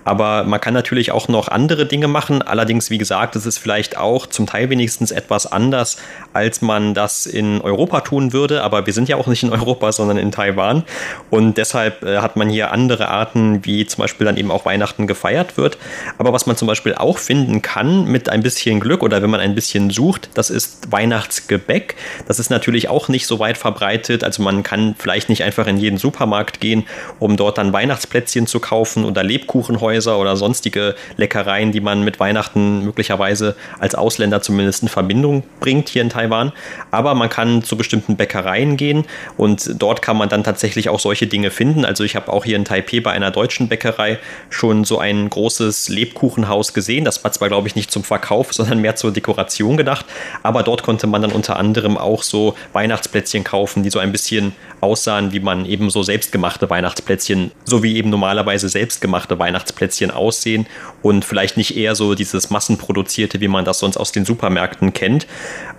Aber 0.05 0.45
man 0.45 0.61
kann 0.61 0.75
natürlich 0.75 1.11
auch 1.11 1.29
noch 1.29 1.49
andere 1.49 1.87
Dinge 1.87 2.07
machen. 2.07 2.43
Allerdings, 2.43 2.91
wie 2.91 2.99
gesagt, 2.99 3.35
es 3.35 3.47
ist 3.47 3.59
vielleicht 3.59 3.97
auch 3.97 4.27
zum 4.27 4.47
Teil 4.47 4.69
wenigstens 4.69 5.11
etwas 5.11 5.51
anders, 5.51 5.97
als 6.35 6.61
man 6.61 6.93
das 6.93 7.25
in 7.25 7.63
Europa 7.63 8.01
tun 8.01 8.35
würde. 8.35 8.63
Aber 8.63 8.87
wir 8.87 8.93
sind 8.93 9.09
ja 9.09 9.17
auch 9.17 9.27
nicht 9.27 9.43
in 9.43 9.51
Europa, 9.51 9.91
sondern 9.91 10.19
in 10.19 10.33
Taiwan. 10.33 10.85
Und 11.31 11.57
deshalb 11.57 12.03
äh, 12.03 12.19
hat 12.19 12.37
man 12.37 12.51
hier 12.51 12.73
andere 12.73 13.09
Arten, 13.09 13.65
wie 13.65 13.87
zum 13.87 14.03
Beispiel 14.03 14.27
dann 14.27 14.37
eben 14.37 14.51
auch 14.51 14.67
Weihnachten 14.67 15.07
gefeiert 15.07 15.57
wird. 15.57 15.79
Aber 16.19 16.35
was 16.35 16.45
man 16.45 16.57
zum 16.57 16.69
Beispiel 16.69 16.95
auch 16.95 17.17
finden 17.17 17.63
kann, 17.63 18.02
mit 18.07 18.29
ein 18.29 18.43
bisschen 18.43 18.81
Glück 18.81 19.03
oder 19.03 19.23
wenn 19.23 19.31
man 19.31 19.41
ein 19.41 19.55
bisschen 19.55 19.91
sucht, 19.91 20.31
das 20.35 20.51
ist 20.51 20.91
Weihnachtsgebäck. 20.91 21.97
Das 22.27 22.39
ist 22.39 22.51
natürlich 22.51 22.89
auch 22.89 23.09
nicht 23.09 23.27
so 23.27 23.39
weit 23.39 23.59
verbreitet. 23.59 24.25
Also 24.25 24.43
man 24.43 24.63
kann 24.63 24.95
vielleicht 24.99 25.29
nicht 25.29 25.45
einfach 25.45 25.67
in 25.67 25.79
jeden 25.79 25.99
Supermarkt 25.99 26.61
gehen, 26.61 26.85
um 27.19 27.37
dort 27.37 27.59
dann 27.59 27.73
Weihnachtsplätzchen 27.73 28.47
zu 28.47 28.61
kaufen 28.61 29.05
oder 29.05 29.23
Lebkuchenhäuser 29.23 30.19
oder 30.19 30.37
sonstige 30.37 30.95
Leckereien, 31.17 31.73
die 31.73 31.81
man 31.81 32.03
mit 32.03 32.21
Weihnachten 32.21 32.85
möglicherweise 32.85 33.57
als 33.79 33.95
Ausländer 33.95 34.43
zumindest 34.43 34.83
in 34.83 34.89
Verbindung 34.89 35.45
bringt 35.61 35.89
hier 35.89 36.03
in 36.03 36.11
Taiwan. 36.11 36.53
Aber 36.91 37.15
man 37.15 37.29
kann 37.29 37.63
zu 37.63 37.77
bestimmten 37.77 38.17
Bäckereien 38.17 38.77
gehen 38.77 39.05
und 39.37 39.71
dort 39.81 40.03
kann 40.03 40.17
man 40.17 40.29
dann 40.29 40.45
tatsächlich 40.45 40.89
auch 40.89 41.01
solche 41.01 41.27
Dinge 41.27 41.51
finden. 41.51 41.85
Also 41.85 42.05
ich 42.05 42.17
habe 42.17 42.33
auch 42.33 42.45
hier 42.45 42.57
in 42.57 42.65
Taipei 42.65 43.01
bei 43.01 43.13
einer 43.13 43.31
deutschen 43.31 43.69
Bäckerei 43.69 44.19
schon 44.51 44.85
so 44.85 44.99
ein 44.99 45.31
großes 45.31 45.89
Lebkuchenhaus 45.89 46.75
gesehen. 46.75 47.05
Das 47.05 47.23
war 47.25 47.33
zwar, 47.33 47.49
glaube 47.49 47.69
ich, 47.69 47.77
nicht 47.77 47.91
zum 47.93 48.03
Verkauf, 48.03 48.53
sondern 48.53 48.81
mehr 48.81 48.97
zur 48.97 49.13
Dekoration 49.13 49.77
gedacht. 49.77 50.07
Aber 50.43 50.63
dort 50.63 50.83
konnte 50.83 51.07
man 51.07 51.23
dann 51.23 51.33
unter 51.33 51.57
anderem 51.57 51.97
auch 51.97 52.23
so 52.23 52.57
Weihnachtsplätzchen 52.73 53.45
kaufen, 53.45 53.83
die 53.83 53.91
so 53.91 53.99
ein 53.99 54.11
bisschen 54.11 54.53
aussahen, 54.81 55.33
wie 55.33 55.41
man 55.41 55.65
eben 55.67 55.91
so 55.91 56.03
selbstgemachte 56.03 56.69
Weihnachtsplätzchen, 56.69 57.53
so 57.65 57.83
wie 57.83 57.97
eben 57.97 58.11
normalerweise 58.11 58.69
selbstgemachte 58.69 59.39
Weihnachtsplätzchen 59.39 60.11
aussehen 60.11 60.67
und 61.03 61.25
vielleicht 61.25 61.57
nicht 61.57 61.77
eher 61.77 61.95
so 61.95 62.15
dieses 62.15 62.51
massenproduzierte, 62.51 63.41
wie 63.41 63.49
man 63.49 63.65
das 63.65 63.79
sonst 63.79 63.97
aus 63.97 64.11
den 64.11 64.25
Supermärkten 64.25 64.93
kennt. 64.93 65.27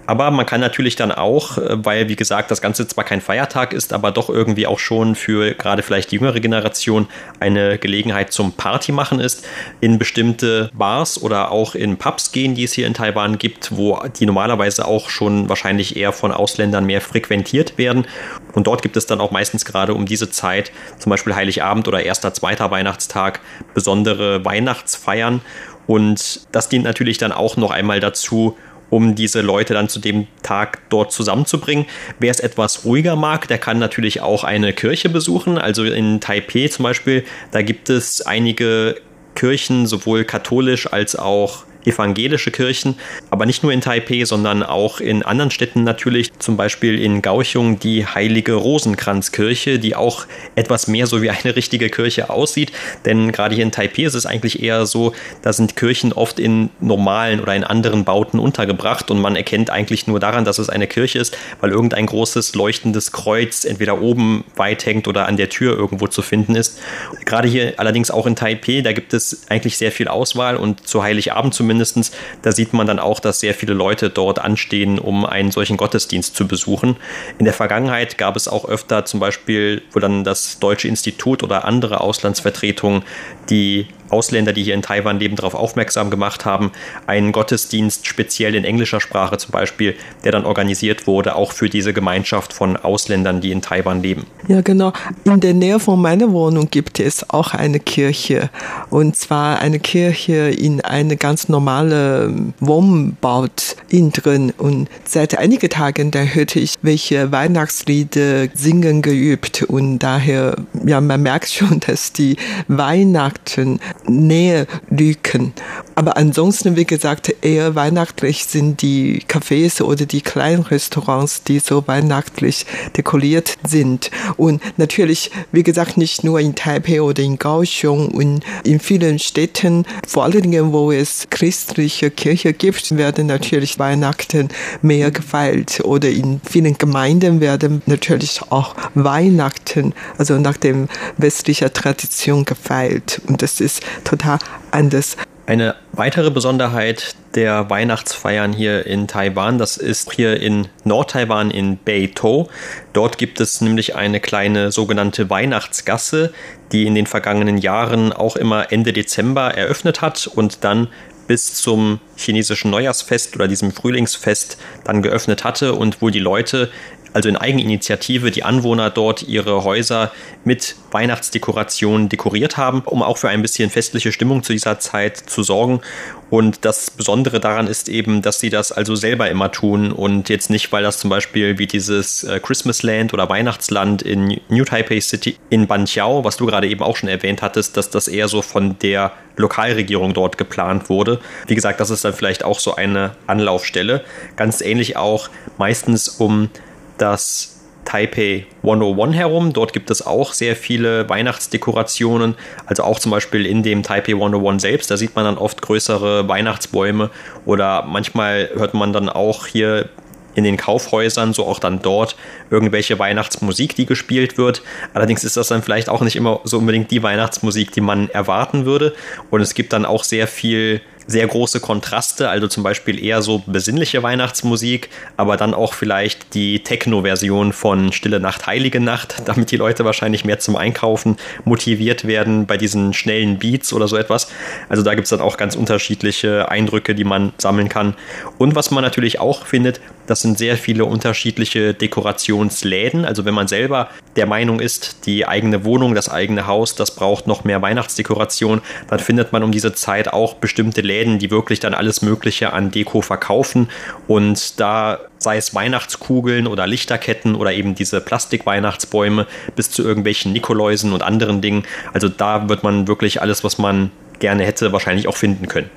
Aber 0.05 0.31
man 0.31 0.45
kann 0.45 0.59
natürlich 0.59 0.95
dann 0.95 1.11
auch, 1.11 1.57
äh, 1.57 1.85
weil 1.85 2.09
wie 2.09 2.15
gesagt 2.15 2.51
das 2.51 2.61
Ganze 2.61 2.87
zwar 2.87 3.03
kein 3.03 3.21
Feiertag 3.21 3.73
ist, 3.73 3.93
aber 3.93 4.11
doch 4.11 4.29
irgendwie 4.29 4.67
auch 4.67 4.79
schon 4.79 5.15
für 5.15 5.53
gerade 5.53 5.83
vielleicht 5.83 6.11
die 6.11 6.15
jüngere 6.15 6.39
Generation 6.39 7.07
eine 7.39 7.77
Gelegenheit 7.77 8.31
zum 8.31 8.53
Party 8.53 8.91
machen 8.91 9.19
ist, 9.19 9.45
in 9.79 9.99
bestimmte 9.99 10.69
Bars 10.73 11.21
oder 11.21 11.51
auch 11.51 11.75
in 11.75 11.97
Pubs 11.97 12.31
gehen, 12.31 12.55
die 12.55 12.65
es 12.65 12.73
hier 12.73 12.87
in 12.87 12.93
Taiwan 12.93 13.37
gibt, 13.37 13.75
wo 13.75 13.99
die 14.19 14.25
normalerweise 14.25 14.85
auch 14.85 15.09
schon 15.09 15.49
wahrscheinlich 15.49 15.95
eher 15.95 16.11
von 16.11 16.31
Ausländern 16.31 16.85
mehr 16.85 17.01
frequentiert 17.01 17.77
werden. 17.77 18.05
Und 18.53 18.67
dort 18.67 18.81
gibt 18.81 18.97
es 18.97 19.05
dann 19.05 19.21
auch 19.21 19.31
meistens 19.31 19.65
gerade 19.65 19.93
um 19.93 20.05
diese 20.05 20.29
Zeit, 20.29 20.71
zum 20.99 21.09
Beispiel 21.09 21.35
Heiligabend 21.35 21.87
oder 21.87 22.03
erster, 22.03 22.33
zweiter 22.33 22.71
Weihnachtstag, 22.71 23.39
besondere 23.73 24.43
Weihnachtsfeiern. 24.43 25.41
Und 25.87 26.47
das 26.51 26.69
dient 26.69 26.85
natürlich 26.85 27.17
dann 27.17 27.31
auch 27.31 27.57
noch 27.57 27.71
einmal 27.71 27.99
dazu, 27.99 28.57
um 28.93 29.15
diese 29.15 29.41
Leute 29.41 29.73
dann 29.73 29.89
zu 29.89 29.99
dem 29.99 30.27
Tag 30.43 30.87
dort 30.89 31.11
zusammenzubringen. 31.11 31.87
Wer 32.19 32.29
es 32.29 32.39
etwas 32.39 32.85
ruhiger 32.85 33.15
mag, 33.15 33.47
der 33.47 33.57
kann 33.57 33.79
natürlich 33.79 34.21
auch 34.21 34.43
eine 34.43 34.71
Kirche 34.71 35.09
besuchen. 35.09 35.57
Also 35.57 35.83
in 35.83 36.21
Taipei 36.21 36.67
zum 36.67 36.83
Beispiel, 36.83 37.23
da 37.49 37.63
gibt 37.63 37.89
es 37.89 38.21
einige 38.21 38.97
Kirchen, 39.33 39.87
sowohl 39.87 40.25
katholisch 40.25 40.93
als 40.93 41.15
auch 41.15 41.63
evangelische 41.85 42.51
Kirchen, 42.51 42.95
aber 43.29 43.45
nicht 43.45 43.63
nur 43.63 43.71
in 43.71 43.81
Taipei, 43.81 44.25
sondern 44.25 44.63
auch 44.63 44.99
in 44.99 45.23
anderen 45.23 45.51
Städten 45.51 45.83
natürlich, 45.83 46.31
zum 46.39 46.57
Beispiel 46.57 47.01
in 47.01 47.21
Gauchung 47.21 47.79
die 47.79 48.05
Heilige 48.05 48.53
Rosenkranzkirche, 48.53 49.79
die 49.79 49.95
auch 49.95 50.25
etwas 50.55 50.87
mehr 50.87 51.07
so 51.07 51.21
wie 51.21 51.29
eine 51.29 51.55
richtige 51.55 51.89
Kirche 51.89 52.29
aussieht, 52.29 52.71
denn 53.05 53.31
gerade 53.31 53.55
hier 53.55 53.63
in 53.63 53.71
Taipei 53.71 54.03
ist 54.03 54.13
es 54.13 54.25
eigentlich 54.25 54.61
eher 54.61 54.85
so, 54.85 55.13
da 55.41 55.53
sind 55.53 55.75
Kirchen 55.75 56.13
oft 56.13 56.39
in 56.39 56.69
normalen 56.79 57.39
oder 57.39 57.55
in 57.55 57.63
anderen 57.63 58.05
Bauten 58.05 58.39
untergebracht 58.39 59.11
und 59.11 59.21
man 59.21 59.35
erkennt 59.35 59.69
eigentlich 59.69 60.07
nur 60.07 60.19
daran, 60.19 60.45
dass 60.45 60.59
es 60.59 60.69
eine 60.69 60.87
Kirche 60.87 61.19
ist, 61.19 61.37
weil 61.61 61.71
irgendein 61.71 62.05
großes 62.05 62.55
leuchtendes 62.55 63.11
Kreuz 63.11 63.65
entweder 63.65 64.01
oben 64.01 64.43
weit 64.55 64.85
hängt 64.85 65.07
oder 65.07 65.27
an 65.27 65.37
der 65.37 65.49
Tür 65.49 65.77
irgendwo 65.77 66.07
zu 66.07 66.21
finden 66.21 66.55
ist. 66.55 66.79
Gerade 67.25 67.47
hier 67.47 67.73
allerdings 67.77 68.11
auch 68.11 68.25
in 68.25 68.35
Taipei, 68.35 68.81
da 68.81 68.93
gibt 68.93 69.13
es 69.13 69.45
eigentlich 69.49 69.77
sehr 69.77 69.91
viel 69.91 70.07
Auswahl 70.07 70.55
und 70.55 70.87
zu 70.87 71.03
Heiligabend 71.03 71.53
zumindest 71.53 71.72
zumindestens. 71.73 72.11
Da 72.41 72.51
sieht 72.51 72.73
man 72.73 72.87
dann 72.87 72.99
auch, 72.99 73.19
dass 73.19 73.39
sehr 73.39 73.53
viele 73.53 73.73
Leute 73.73 74.09
dort 74.09 74.39
anstehen, 74.39 74.99
um 74.99 75.25
einen 75.25 75.51
solchen 75.51 75.77
Gottesdienst 75.77 76.35
zu 76.35 76.47
besuchen. 76.47 76.97
In 77.39 77.45
der 77.45 77.53
Vergangenheit 77.53 78.17
gab 78.17 78.35
es 78.35 78.47
auch 78.47 78.65
öfter 78.65 79.05
zum 79.05 79.19
Beispiel, 79.19 79.81
wo 79.91 79.99
dann 79.99 80.23
das 80.23 80.59
Deutsche 80.59 80.87
Institut 80.87 81.43
oder 81.43 81.65
andere 81.65 82.01
Auslandsvertretungen 82.01 83.03
die 83.49 83.87
Ausländer, 84.13 84.53
die 84.53 84.63
hier 84.63 84.75
in 84.75 84.83
Taiwan 84.83 85.19
leben, 85.19 85.35
darauf 85.35 85.55
aufmerksam 85.55 86.11
gemacht 86.11 86.45
haben. 86.45 86.71
Einen 87.07 87.31
Gottesdienst 87.31 88.05
speziell 88.05 88.53
in 88.53 88.63
englischer 88.63 89.01
Sprache 89.01 89.37
zum 89.37 89.51
Beispiel, 89.51 89.95
der 90.23 90.31
dann 90.31 90.45
organisiert 90.45 91.07
wurde, 91.07 91.35
auch 91.35 91.51
für 91.51 91.67
diese 91.67 91.93
Gemeinschaft 91.93 92.53
von 92.53 92.77
Ausländern, 92.77 93.41
die 93.41 93.51
in 93.51 93.61
Taiwan 93.61 94.03
leben. 94.03 94.27
Ja, 94.47 94.61
genau. 94.61 94.93
In 95.25 95.39
der 95.39 95.55
Nähe 95.55 95.79
von 95.79 95.99
meiner 95.99 96.31
Wohnung 96.31 96.69
gibt 96.69 96.99
es 96.99 97.27
auch 97.31 97.53
eine 97.55 97.79
Kirche. 97.79 98.51
Und 98.91 99.15
zwar 99.15 99.59
eine 99.59 99.79
Kirche 99.79 100.49
in 100.49 100.81
eine 100.81 101.17
ganz 101.17 101.49
normale 101.49 102.33
Wohnbaut 102.59 103.75
innen 103.89 104.11
drin. 104.11 104.53
Und 104.57 104.89
seit 105.05 105.37
einigen 105.37 105.69
Tagen, 105.69 106.11
da 106.11 106.19
hörte 106.19 106.59
ich, 106.59 106.75
welche 106.83 107.31
Weihnachtslieder 107.31 108.47
singen 108.53 109.01
geübt. 109.01 109.63
Und 109.63 109.99
daher, 109.99 110.55
ja, 110.85 111.01
man 111.01 111.23
merkt 111.23 111.49
schon, 111.49 111.79
dass 111.87 112.13
die 112.13 112.37
Weihnachten 112.67 113.79
Nähe 114.07 114.67
lügen. 114.89 115.53
Aber 115.95 116.17
ansonsten, 116.17 116.75
wie 116.75 116.85
gesagt, 116.85 117.33
eher 117.41 117.75
weihnachtlich 117.75 118.45
sind 118.45 118.81
die 118.81 119.21
Cafés 119.27 119.81
oder 119.81 120.05
die 120.05 120.21
kleinen 120.21 120.63
Restaurants, 120.63 121.43
die 121.43 121.59
so 121.59 121.87
weihnachtlich 121.87 122.65
dekoriert 122.97 123.57
sind. 123.67 124.09
Und 124.37 124.61
natürlich, 124.77 125.31
wie 125.51 125.63
gesagt, 125.63 125.97
nicht 125.97 126.23
nur 126.23 126.39
in 126.39 126.55
Taipei 126.55 127.01
oder 127.01 127.21
in 127.21 127.37
Kaohsiung 127.37 128.09
und 128.09 128.43
in 128.63 128.79
vielen 128.79 129.19
Städten, 129.19 129.85
vor 130.07 130.23
allen 130.23 130.41
Dingen, 130.41 130.73
wo 130.73 130.91
es 130.91 131.27
christliche 131.29 132.09
Kirche 132.09 132.53
gibt, 132.53 132.97
werden 132.97 133.27
natürlich 133.27 133.79
Weihnachten 133.79 134.49
mehr 134.81 135.11
gefeiert. 135.11 135.81
Oder 135.83 136.09
in 136.09 136.41
vielen 136.43 136.77
Gemeinden 136.77 137.39
werden 137.39 137.81
natürlich 137.85 138.41
auch 138.49 138.75
Weihnachten, 138.95 139.93
also 140.17 140.37
nach 140.39 140.57
dem 140.57 140.87
westlicher 141.17 141.71
Tradition 141.71 142.45
gefeiert. 142.45 143.21
Und 143.27 143.41
das 143.41 143.59
ist 143.59 143.81
total 144.03 144.39
anders. 144.71 145.17
Eine 145.45 145.75
weitere 145.91 146.31
Besonderheit 146.31 147.15
der 147.35 147.69
Weihnachtsfeiern 147.69 148.53
hier 148.53 148.85
in 148.85 149.07
Taiwan, 149.07 149.57
das 149.57 149.75
ist 149.75 150.13
hier 150.13 150.39
in 150.39 150.69
Nordtaiwan 150.85 151.51
in 151.51 151.77
Beitou. 151.77 152.47
Dort 152.93 153.17
gibt 153.17 153.41
es 153.41 153.59
nämlich 153.59 153.95
eine 153.95 154.21
kleine 154.21 154.71
sogenannte 154.71 155.29
Weihnachtsgasse, 155.29 156.33
die 156.71 156.87
in 156.87 156.95
den 156.95 157.07
vergangenen 157.07 157.57
Jahren 157.57 158.13
auch 158.13 158.37
immer 158.37 158.71
Ende 158.71 158.93
Dezember 158.93 159.53
eröffnet 159.53 160.01
hat 160.01 160.27
und 160.27 160.63
dann 160.63 160.87
bis 161.27 161.55
zum 161.55 161.99
chinesischen 162.15 162.71
Neujahrsfest 162.71 163.35
oder 163.35 163.47
diesem 163.47 163.71
Frühlingsfest 163.71 164.57
dann 164.83 165.01
geöffnet 165.01 165.43
hatte 165.43 165.73
und 165.73 166.01
wo 166.01 166.09
die 166.09 166.19
Leute 166.19 166.69
also 167.13 167.29
in 167.29 167.37
Eigeninitiative 167.37 168.31
die 168.31 168.43
Anwohner 168.43 168.89
dort 168.89 169.23
ihre 169.23 169.63
Häuser 169.63 170.11
mit 170.43 170.75
Weihnachtsdekorationen 170.91 172.09
dekoriert 172.09 172.57
haben, 172.57 172.81
um 172.81 173.01
auch 173.01 173.17
für 173.17 173.29
ein 173.29 173.41
bisschen 173.41 173.69
festliche 173.69 174.11
Stimmung 174.11 174.43
zu 174.43 174.53
dieser 174.53 174.79
Zeit 174.79 175.17
zu 175.17 175.43
sorgen. 175.43 175.81
Und 176.29 176.65
das 176.65 176.89
Besondere 176.89 177.39
daran 177.39 177.67
ist 177.67 177.89
eben, 177.89 178.23
dass 178.23 178.39
sie 178.39 178.49
das 178.49 178.71
also 178.71 178.95
selber 178.95 179.29
immer 179.29 179.51
tun 179.51 179.91
und 179.91 180.29
jetzt 180.29 180.49
nicht, 180.49 180.71
weil 180.71 180.81
das 180.81 180.97
zum 180.97 181.11
Beispiel 181.11 181.59
wie 181.59 181.67
dieses 181.67 182.23
äh, 182.23 182.39
Christmasland 182.39 183.13
oder 183.13 183.29
Weihnachtsland 183.29 184.01
in 184.01 184.39
New 184.49 184.65
Taipei 184.65 184.99
City 184.99 185.37
in 185.51 185.67
Banqiao, 185.67 186.23
was 186.23 186.37
du 186.37 186.47
gerade 186.47 186.67
eben 186.67 186.81
auch 186.81 186.97
schon 186.97 187.09
erwähnt 187.09 187.43
hattest, 187.43 187.77
dass 187.77 187.91
das 187.91 188.07
eher 188.07 188.27
so 188.27 188.41
von 188.41 188.79
der 188.79 189.11
Lokalregierung 189.37 190.13
dort 190.13 190.37
geplant 190.37 190.89
wurde. 190.89 191.19
Wie 191.47 191.55
gesagt, 191.55 191.79
das 191.79 191.89
ist 191.91 192.03
dann 192.03 192.13
vielleicht 192.13 192.43
auch 192.43 192.59
so 192.59 192.75
eine 192.75 193.11
Anlaufstelle. 193.27 194.03
Ganz 194.35 194.61
ähnlich 194.61 194.97
auch 194.97 195.29
meistens 195.57 196.09
um 196.09 196.49
das 196.97 197.53
Taipei 197.85 198.47
101 198.63 199.15
herum. 199.15 199.53
Dort 199.53 199.73
gibt 199.73 199.91
es 199.91 200.05
auch 200.05 200.33
sehr 200.33 200.55
viele 200.55 201.09
Weihnachtsdekorationen. 201.09 202.35
Also 202.65 202.83
auch 202.83 202.99
zum 202.99 203.11
Beispiel 203.11 203.45
in 203.45 203.63
dem 203.63 203.83
Taipei 203.83 204.13
101 204.13 204.61
selbst. 204.61 204.91
Da 204.91 204.97
sieht 204.97 205.15
man 205.15 205.25
dann 205.25 205.37
oft 205.37 205.61
größere 205.61 206.27
Weihnachtsbäume. 206.27 207.09
Oder 207.45 207.83
manchmal 207.83 208.49
hört 208.55 208.73
man 208.73 208.93
dann 208.93 209.09
auch 209.09 209.47
hier 209.47 209.89
in 210.35 210.43
den 210.43 210.57
Kaufhäusern, 210.57 211.33
so 211.33 211.45
auch 211.45 211.59
dann 211.59 211.81
dort, 211.81 212.15
irgendwelche 212.49 212.97
Weihnachtsmusik, 212.97 213.75
die 213.75 213.85
gespielt 213.85 214.37
wird. 214.37 214.63
Allerdings 214.93 215.23
ist 215.23 215.37
das 215.37 215.47
dann 215.47 215.61
vielleicht 215.61 215.89
auch 215.89 216.01
nicht 216.01 216.15
immer 216.15 216.39
so 216.43 216.57
unbedingt 216.57 216.89
die 216.89 217.03
Weihnachtsmusik, 217.03 217.71
die 217.71 217.81
man 217.81 218.09
erwarten 218.09 218.65
würde. 218.65 218.95
Und 219.29 219.41
es 219.41 219.53
gibt 219.53 219.73
dann 219.73 219.85
auch 219.85 220.03
sehr 220.03 220.27
viel 220.27 220.81
sehr 221.07 221.27
große 221.27 221.59
Kontraste, 221.59 222.29
also 222.29 222.47
zum 222.47 222.63
Beispiel 222.63 223.03
eher 223.03 223.21
so 223.21 223.43
besinnliche 223.45 224.03
Weihnachtsmusik, 224.03 224.89
aber 225.17 225.37
dann 225.37 225.53
auch 225.53 225.73
vielleicht 225.73 226.33
die 226.33 226.63
Techno-Version 226.63 227.53
von 227.53 227.91
Stille 227.91 228.19
Nacht, 228.19 228.47
Heilige 228.47 228.79
Nacht, 228.79 229.21
damit 229.25 229.51
die 229.51 229.57
Leute 229.57 229.85
wahrscheinlich 229.85 230.25
mehr 230.25 230.39
zum 230.39 230.55
Einkaufen 230.55 231.17
motiviert 231.45 232.07
werden 232.07 232.45
bei 232.45 232.57
diesen 232.57 232.93
schnellen 232.93 233.39
Beats 233.39 233.73
oder 233.73 233.87
so 233.87 233.97
etwas. 233.97 234.29
Also 234.69 234.83
da 234.83 234.95
gibt 234.95 235.05
es 235.05 235.09
dann 235.09 235.21
auch 235.21 235.37
ganz 235.37 235.55
unterschiedliche 235.55 236.49
Eindrücke, 236.49 236.95
die 236.95 237.03
man 237.03 237.33
sammeln 237.37 237.69
kann. 237.69 237.95
Und 238.37 238.55
was 238.55 238.71
man 238.71 238.83
natürlich 238.83 239.19
auch 239.19 239.45
findet, 239.45 239.79
das 240.07 240.21
sind 240.21 240.37
sehr 240.37 240.57
viele 240.57 240.85
unterschiedliche 240.85 241.73
Dekorationsläden. 241.73 243.05
Also 243.05 243.25
wenn 243.25 243.33
man 243.33 243.47
selber 243.47 243.89
der 244.15 244.25
Meinung 244.25 244.59
ist, 244.59 245.05
die 245.05 245.27
eigene 245.27 245.63
Wohnung, 245.65 245.95
das 245.95 246.09
eigene 246.09 246.47
Haus, 246.47 246.75
das 246.75 246.95
braucht 246.95 247.27
noch 247.27 247.43
mehr 247.43 247.61
Weihnachtsdekoration, 247.61 248.61
dann 248.89 248.99
findet 248.99 249.31
man 249.31 249.43
um 249.43 249.51
diese 249.51 249.73
Zeit 249.73 250.11
auch 250.11 250.35
bestimmte 250.35 250.81
Läden, 250.81 251.19
die 251.19 251.31
wirklich 251.31 251.59
dann 251.59 251.73
alles 251.73 252.01
Mögliche 252.01 252.53
an 252.53 252.71
Deko 252.71 253.01
verkaufen. 253.01 253.69
Und 254.07 254.59
da 254.59 254.99
sei 255.17 255.37
es 255.37 255.55
Weihnachtskugeln 255.55 256.47
oder 256.47 256.67
Lichterketten 256.67 257.35
oder 257.35 257.53
eben 257.53 257.75
diese 257.75 258.01
Plastikweihnachtsbäume 258.01 259.25
bis 259.55 259.71
zu 259.71 259.83
irgendwelchen 259.83 260.33
Nikoläusen 260.33 260.93
und 260.93 261.01
anderen 261.01 261.41
Dingen. 261.41 261.63
Also 261.93 262.09
da 262.09 262.49
wird 262.49 262.63
man 262.63 262.87
wirklich 262.87 263.21
alles, 263.21 263.43
was 263.43 263.57
man 263.57 263.91
gerne 264.23 264.45
hätte, 264.45 264.71
wahrscheinlich 264.71 265.09
auch 265.09 265.17
finden 265.17 265.49
können. 265.49 265.69